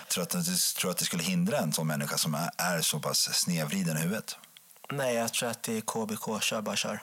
[0.09, 0.31] Tror att,
[0.79, 4.01] tror att det skulle hindra en sån människa som är, är så pass snedvriden i
[4.01, 4.37] huvudet?
[4.91, 7.03] Nej, jag tror att det är KBK, kör bara kör.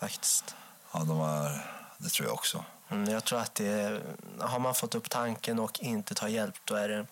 [0.00, 0.54] Faktiskt.
[0.92, 2.64] Ja, de är, det tror jag också.
[2.90, 4.02] Mm, jag tror att det är,
[4.40, 7.06] har man fått upp tanken och inte tar hjälp, då är det,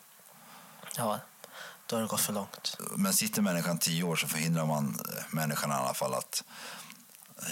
[0.97, 1.19] ja,
[1.87, 2.77] då har det gått för långt.
[2.97, 6.43] Men sitter människan tio år så förhindrar man eh, människan i alla fall att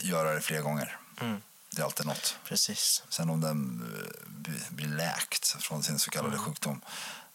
[0.03, 0.99] göra det fler gånger.
[1.21, 1.43] Mm.
[1.71, 2.37] Det är alltid något.
[2.45, 3.03] Precis.
[3.09, 4.29] Sen om den eh,
[4.69, 6.81] blir- läkt från sin så kallade sjukdom,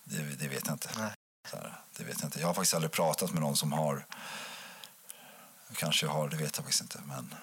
[0.03, 0.89] det, det vet jag inte.
[0.97, 1.11] Nej.
[1.97, 2.39] Det vet jag inte.
[2.39, 4.05] Jag har faktiskt aldrig pratat med någon som har,
[5.75, 7.35] kanske har, det vet jag faktiskt inte, men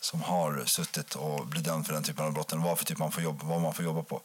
[0.00, 2.62] som har suttit och blivit dömd för den typen av brotten.
[2.62, 4.22] Vad för typ man får jobba, vad man får jobba på.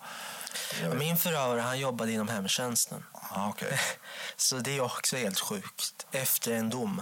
[0.94, 3.06] Min förövare, han jobbade inom hemtjänsten.
[3.12, 3.80] Ah, okej.
[4.36, 6.06] Så det är också helt sjukt.
[6.12, 7.02] Efter en dom.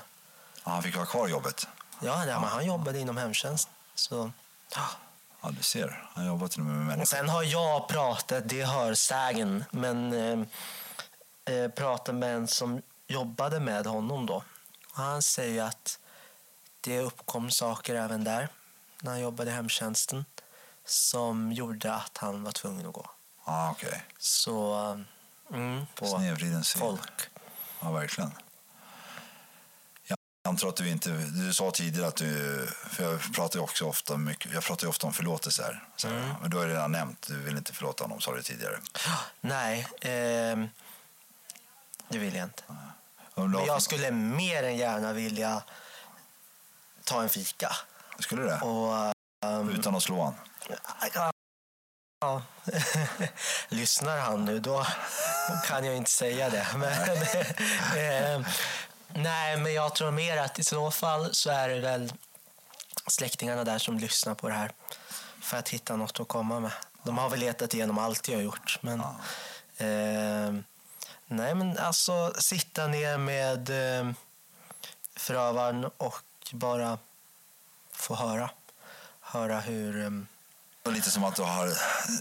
[0.63, 1.67] Ah, han fick ha kvar jobbet.
[2.01, 2.39] Ja, ja.
[2.39, 3.69] Men han jobbade inom hemtjänst.
[3.95, 4.31] Så,
[4.75, 4.89] ja.
[5.41, 6.03] Ja, du ser.
[6.13, 7.05] Han jobbar till och med med människor.
[7.05, 13.59] Sen har jag pratat, det hör sägen, men eh, eh, pratat med en som jobbade
[13.59, 14.43] med honom då.
[14.93, 15.99] Och han säger att
[16.81, 18.49] det uppkom saker även där,
[19.01, 20.25] när han jobbade i hemtjänsten,
[20.85, 23.09] som gjorde att han var tvungen att gå.
[23.49, 24.03] Ja, okej.
[24.17, 24.73] Så,
[25.53, 26.79] mm, på Snedvriden syn.
[26.79, 27.29] folk.
[27.81, 28.31] Ja, verkligen.
[30.07, 31.09] Jag antar att du inte...
[31.09, 32.67] Du sa tidigare att du...
[32.89, 35.83] För jag pratar ju också ofta, mycket, jag pratar ju ofta om förlåtelse här.
[35.95, 36.29] Så, Mm.
[36.41, 38.79] Men du har ju redan nämnt, du vill inte förlåta honom, sa du tidigare.
[39.41, 40.69] Nej, ehm,
[42.09, 42.63] det vill jag inte.
[43.35, 45.63] Du Men jag skulle mer än gärna vilja
[47.03, 47.71] ta en fika.
[48.19, 48.59] Skulle det?
[48.61, 49.13] Och,
[49.45, 50.35] ehm, Utan att slå han?
[52.21, 52.41] Ja.
[53.69, 54.85] Lyssnar han nu, då
[55.65, 56.67] kan jag inte säga det.
[56.75, 57.17] Men,
[57.97, 58.47] eh,
[59.07, 62.13] nej, men jag tror mer att i så fall så är det väl
[63.07, 64.71] släktingarna där som lyssnar på det här
[65.41, 66.71] för att hitta något att komma med.
[67.03, 68.77] De har väl letat igenom allt jag har gjort.
[68.81, 68.99] Men,
[69.77, 70.61] eh,
[71.25, 74.11] nej, men alltså sitta ner med eh,
[75.15, 76.97] förövaren och bara
[77.91, 78.49] få höra.
[79.19, 80.25] Höra hur...
[80.89, 81.73] är lite som att du har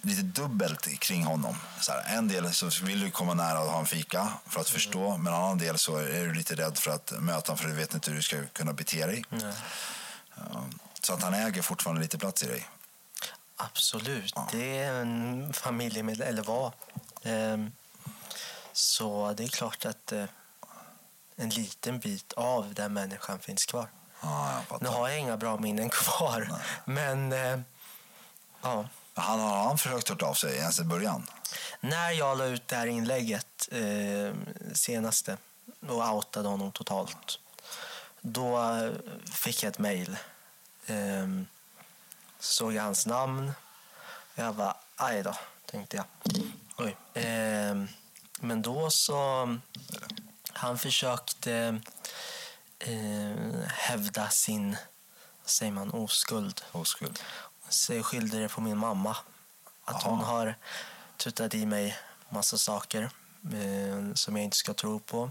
[0.06, 1.56] lite dubbelt kring honom.
[1.80, 4.68] Så här, en del så vill du komma nära och ha en fika för att
[4.68, 7.68] förstå, men en annan del så är du lite rädd för att möta honom för
[7.68, 9.24] du vet inte hur du ska kunna bete dig.
[9.30, 10.64] Ja,
[11.02, 12.68] Så att han äger fortfarande lite plats i dig.
[13.56, 16.72] Absolut, det är en familjemedlem, eller var.
[17.22, 17.72] Ehm,
[18.72, 20.24] Så det är klart att eh,
[21.36, 23.88] en liten bit av den människan finns kvar.
[24.20, 24.60] Ja.
[24.80, 26.52] Nu har jag inga bra minnen kvar,
[26.84, 27.60] men eh,
[28.62, 28.88] ja.
[29.14, 31.26] Han har han försökt hört av sig ens i början?
[31.80, 34.34] När jag la ut det här inlägget eh,
[34.74, 35.36] senaste
[35.88, 37.38] och outade honom totalt,
[38.20, 38.60] då
[39.32, 40.16] fick jag ett mejl.
[40.86, 41.28] Eh,
[42.38, 43.52] såg jag hans namn.
[44.34, 45.34] Jag bara, aj då,
[45.66, 46.06] tänkte jag.
[46.76, 47.22] Oj.
[47.22, 47.84] Eh,
[48.40, 49.58] men då så...
[50.52, 51.80] Han försökte
[52.78, 54.76] eh, hävda sin,
[55.44, 56.62] säger man, oskuld.
[56.72, 57.20] Oskuld.
[57.68, 59.16] Så skyllde det på min mamma.
[59.84, 60.54] Att hon har
[61.16, 61.96] tutat i mig
[62.28, 63.02] massa saker
[63.52, 65.30] eh, som jag inte ska tro på.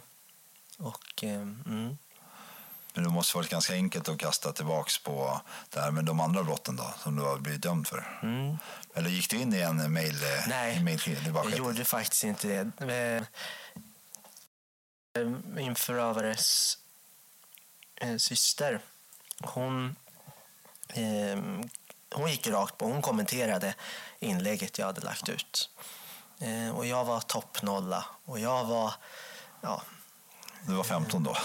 [0.78, 1.98] Och eh, mm,
[2.94, 6.44] Men det måste varit ganska enkelt att kasta tillbaks på det här med de andra
[6.44, 8.20] brotten då, som du har blivit dömd för.
[8.24, 8.58] mm.
[8.94, 10.16] Eller gick du in i en mail,
[10.48, 11.00] Nej, i mail,
[11.34, 13.26] jag gjorde faktiskt inte det.
[15.20, 16.78] Eh, Min förövares
[17.96, 18.80] eh, syster,
[19.42, 19.96] hon,
[20.88, 21.38] eh,
[22.14, 22.86] hon gick rakt på.
[22.86, 23.74] Hon kommenterade
[24.20, 25.70] inlägget jag hade lagt ut.
[26.40, 28.06] Eh, och jag var toppnolla.
[28.26, 28.94] Och jag var...
[29.62, 29.82] Ja,
[30.62, 31.38] Du var 15 då?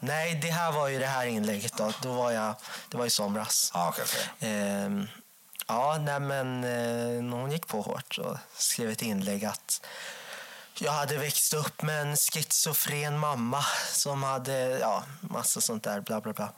[0.00, 1.76] nej, det här var ju det här inlägget.
[1.76, 2.54] Då, då var jag,
[2.90, 3.70] det var i somras.
[3.74, 4.50] Ah, okej, okej.
[4.50, 5.08] Ehm,
[5.66, 9.86] ja, nej men eh, hon gick på hårt och skrev ett inlägg att
[10.78, 16.20] jag hade växt upp med en schizofren mamma som hade ja, massa sånt där, bla
[16.20, 16.48] bla bla.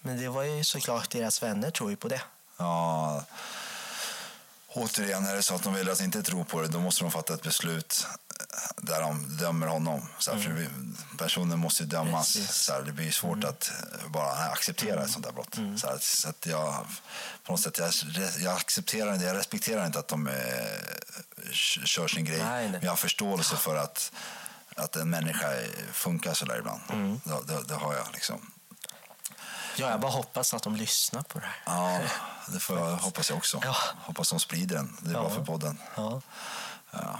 [0.00, 2.22] Men det var ju såklart deras vänner tror ju på det.
[2.56, 3.24] Ja,
[4.68, 7.10] återigen, är det så att de väljer att inte tro på det, då måste de
[7.10, 8.06] fatta ett beslut
[8.76, 10.08] där de dömer honom.
[10.18, 10.68] Så här, för vi-
[11.18, 12.32] Personen måste ju dömas.
[12.34, 12.54] Precis.
[12.56, 13.70] Så här, det blir svårt att
[14.08, 15.54] bara acceptera ett sånt där brott.
[15.80, 16.86] Så, här, så att jag,
[17.44, 17.92] på något sätt, jag,
[18.38, 21.52] jag accepterar inte, jag respekterar inte att de eh,
[21.84, 22.38] kör sin grej.
[22.38, 22.70] Nej, nej.
[22.72, 24.12] Men jag har förståelse för att,
[24.76, 25.48] att en människa
[25.92, 26.80] funkar så där ibland.
[27.24, 28.50] Det, det, det har jag liksom.
[29.78, 31.60] Ja, jag bara hoppas att de lyssnar på det här.
[31.66, 32.00] Ja,
[32.48, 33.60] det får jag, hoppas jag också.
[33.64, 33.76] Ja.
[33.98, 34.96] Hoppas de sprider den.
[35.00, 35.20] Det är Ja.
[35.20, 35.78] bra för podden.
[35.96, 36.20] Ja.
[36.90, 37.18] Ja.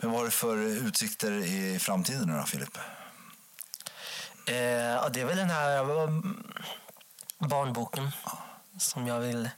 [0.00, 2.76] Men vad har du för utsikter i framtiden nu då, Filip?
[4.46, 5.84] Eh, det är väl den här
[7.38, 8.10] barnboken
[8.78, 9.50] som jag vill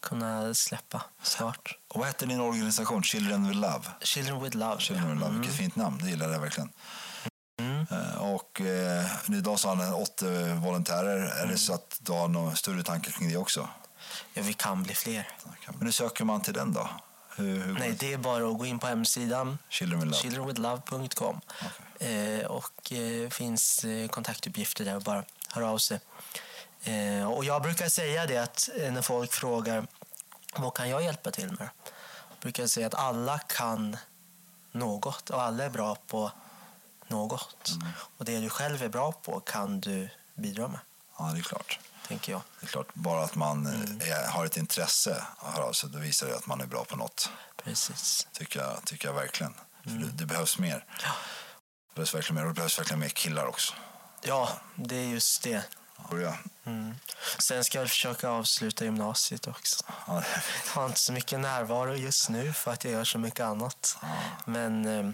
[0.00, 1.78] kunna släppa snart.
[1.88, 3.02] Och vad heter din organisation?
[3.02, 3.84] Children with Love?
[4.00, 4.80] Children with Love.
[4.80, 5.98] Children with Love, vilket fint namn.
[6.02, 6.72] Det gillar jag verkligen.
[7.90, 11.18] Eh, Och eh, idag så har han åtta volontärer.
[11.42, 13.68] Är det så att du har några större tankar kring det också?
[14.34, 15.28] Ja, vi kan bli fler.
[15.66, 16.88] Men hur söker man till den då?
[17.36, 20.22] Hur, hur Nej, det är bara att gå in på hemsidan Children with Love.
[20.22, 21.40] childrenwithlove.com.
[22.00, 26.00] Eh, och eh, finns eh, kontaktuppgifter där och bara höra av sig.
[26.84, 29.86] Eh, och jag brukar säga det att eh, när folk frågar
[30.56, 31.68] vad kan jag hjälpa till med?
[32.28, 33.96] Jag brukar säga att alla kan
[34.72, 36.30] något och alla är bra på
[37.10, 37.70] något.
[38.18, 40.80] Och det du själv är bra på kan du bidra med,
[41.18, 41.78] Ja, det är klart.
[42.08, 42.40] tänker jag.
[42.60, 42.86] Det är klart.
[42.94, 44.00] Bara att man Mm.
[44.00, 46.66] eh, är, har ett intresse att höra av sig, då visar det att man är
[46.66, 47.30] bra på något.
[47.64, 48.26] Precis.
[48.32, 49.54] Tycker jag, tycker jag verkligen.
[49.82, 50.02] För Mm.
[50.02, 50.84] det, det behövs mer.
[51.02, 51.08] Ja.
[51.88, 52.42] Det behövs verkligen mer.
[52.42, 53.74] Och det behövs verkligen mer killar också.
[54.22, 55.64] Ja, det är just det.
[56.10, 56.36] Ja.
[56.64, 56.94] Mm.
[57.38, 59.84] Sen ska jag försöka avsluta gymnasiet också.
[60.06, 60.22] Jag
[60.74, 63.96] har inte så mycket närvaro just nu för att jag gör så mycket annat.
[64.44, 65.12] Men eh,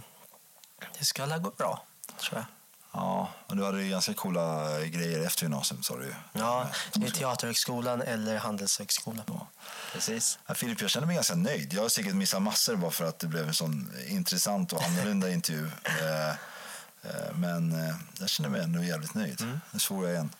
[0.98, 1.84] det ska alla gå bra,
[2.20, 2.44] tror jag.
[2.92, 6.14] ja, och du hade ju ganska coola grejer efter gymnasiet sa du.
[6.32, 9.24] Ja, det är Teaterhögskolan eller Handelshögskolan.
[9.92, 10.38] Precis.
[10.46, 11.72] Ja, Filip, jag känner mig ganska nöjd.
[11.72, 15.30] Jag har säkert missat massor bara för att det blev en sån intressant och annorlunda
[15.32, 15.70] intervju.
[15.84, 16.28] Eh,
[17.10, 19.60] eh, Men eh, jag känner mig ändå jävligt nöjd.
[19.70, 20.30] Det svor jag igen.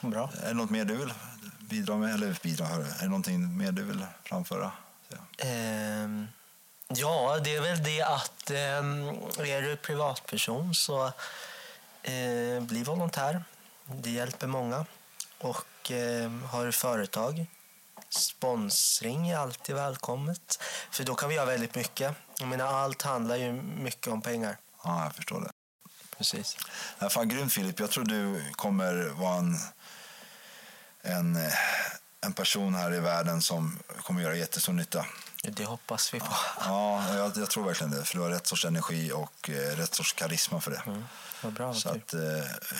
[0.00, 0.30] Bra.
[0.42, 1.12] Är det något mer du vill
[1.60, 2.14] bidra med?
[2.14, 4.72] Eller bidra, hör, Är det någonting mer du vill framföra?
[5.10, 5.16] Så,
[6.96, 7.38] ja.
[7.44, 11.06] Det är väl det att ehm, är du privatperson så
[12.02, 13.44] eh, bli volontär.
[13.84, 14.86] Det hjälper många.
[15.38, 17.46] Och ehm, har du företag,
[18.08, 20.62] sponsring är alltid välkommet.
[20.90, 22.14] För då kan vi göra väldigt mycket.
[22.38, 24.56] Jag menar, allt handlar ju mycket om pengar.
[24.84, 25.50] ja, jag förstår det.
[26.16, 26.56] Precis.
[26.98, 27.80] Ja, fan, grymt Filip.
[27.80, 29.58] Jag tror du kommer vara en,
[31.02, 31.52] en, eh,
[32.20, 35.06] en person här i världen som kommer göra jättestor nytta.
[35.48, 36.26] Det hoppas vi på.
[36.60, 38.04] Ja, jag, jag tror verkligen det.
[38.04, 41.04] För du har rätt sorts energi och eh, rätt sorts karisma för det.
[41.42, 41.74] Vad bra.
[41.74, 42.20] Så att eh,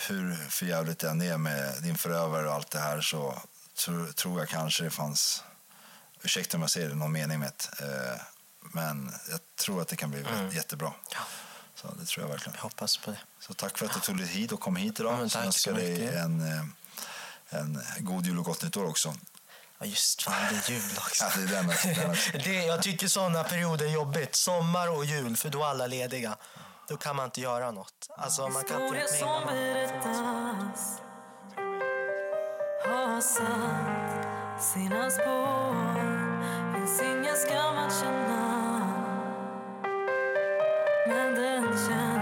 [0.09, 3.43] hur förjävligt det än är med din förövare och allt det här så
[3.75, 5.45] tror, tror jag kanske det fanns,
[6.23, 7.85] ursäkta om jag säger det, någon mening med det.
[7.85, 8.21] Eh,
[8.61, 10.93] men jag tror att det kan bli jättebra.
[11.75, 12.55] Så det tror jag verkligen.
[12.57, 13.19] Jag hoppas på det.
[13.41, 15.13] Så tack för att du tog dig hit och kom hit idag.
[15.13, 16.41] Ja, men så tack önskar så dig en,
[17.51, 19.15] eh, en god jul och gott nytt år också.
[19.83, 21.25] Ja, just fan, det är jul också.
[21.25, 22.31] Ja, det är den också, den också.
[22.45, 24.35] det, jag tycker sådana perioder är jobbigt.
[24.35, 26.37] Sommar och jul, för då är alla lediga.
[26.89, 28.09] Då kan man inte göra något.
[28.17, 31.01] Alltså, man kan inte som berättas
[33.13, 35.75] har satt sina spår
[36.75, 38.79] Finns ingen skam att känna
[41.07, 42.22] Men den känns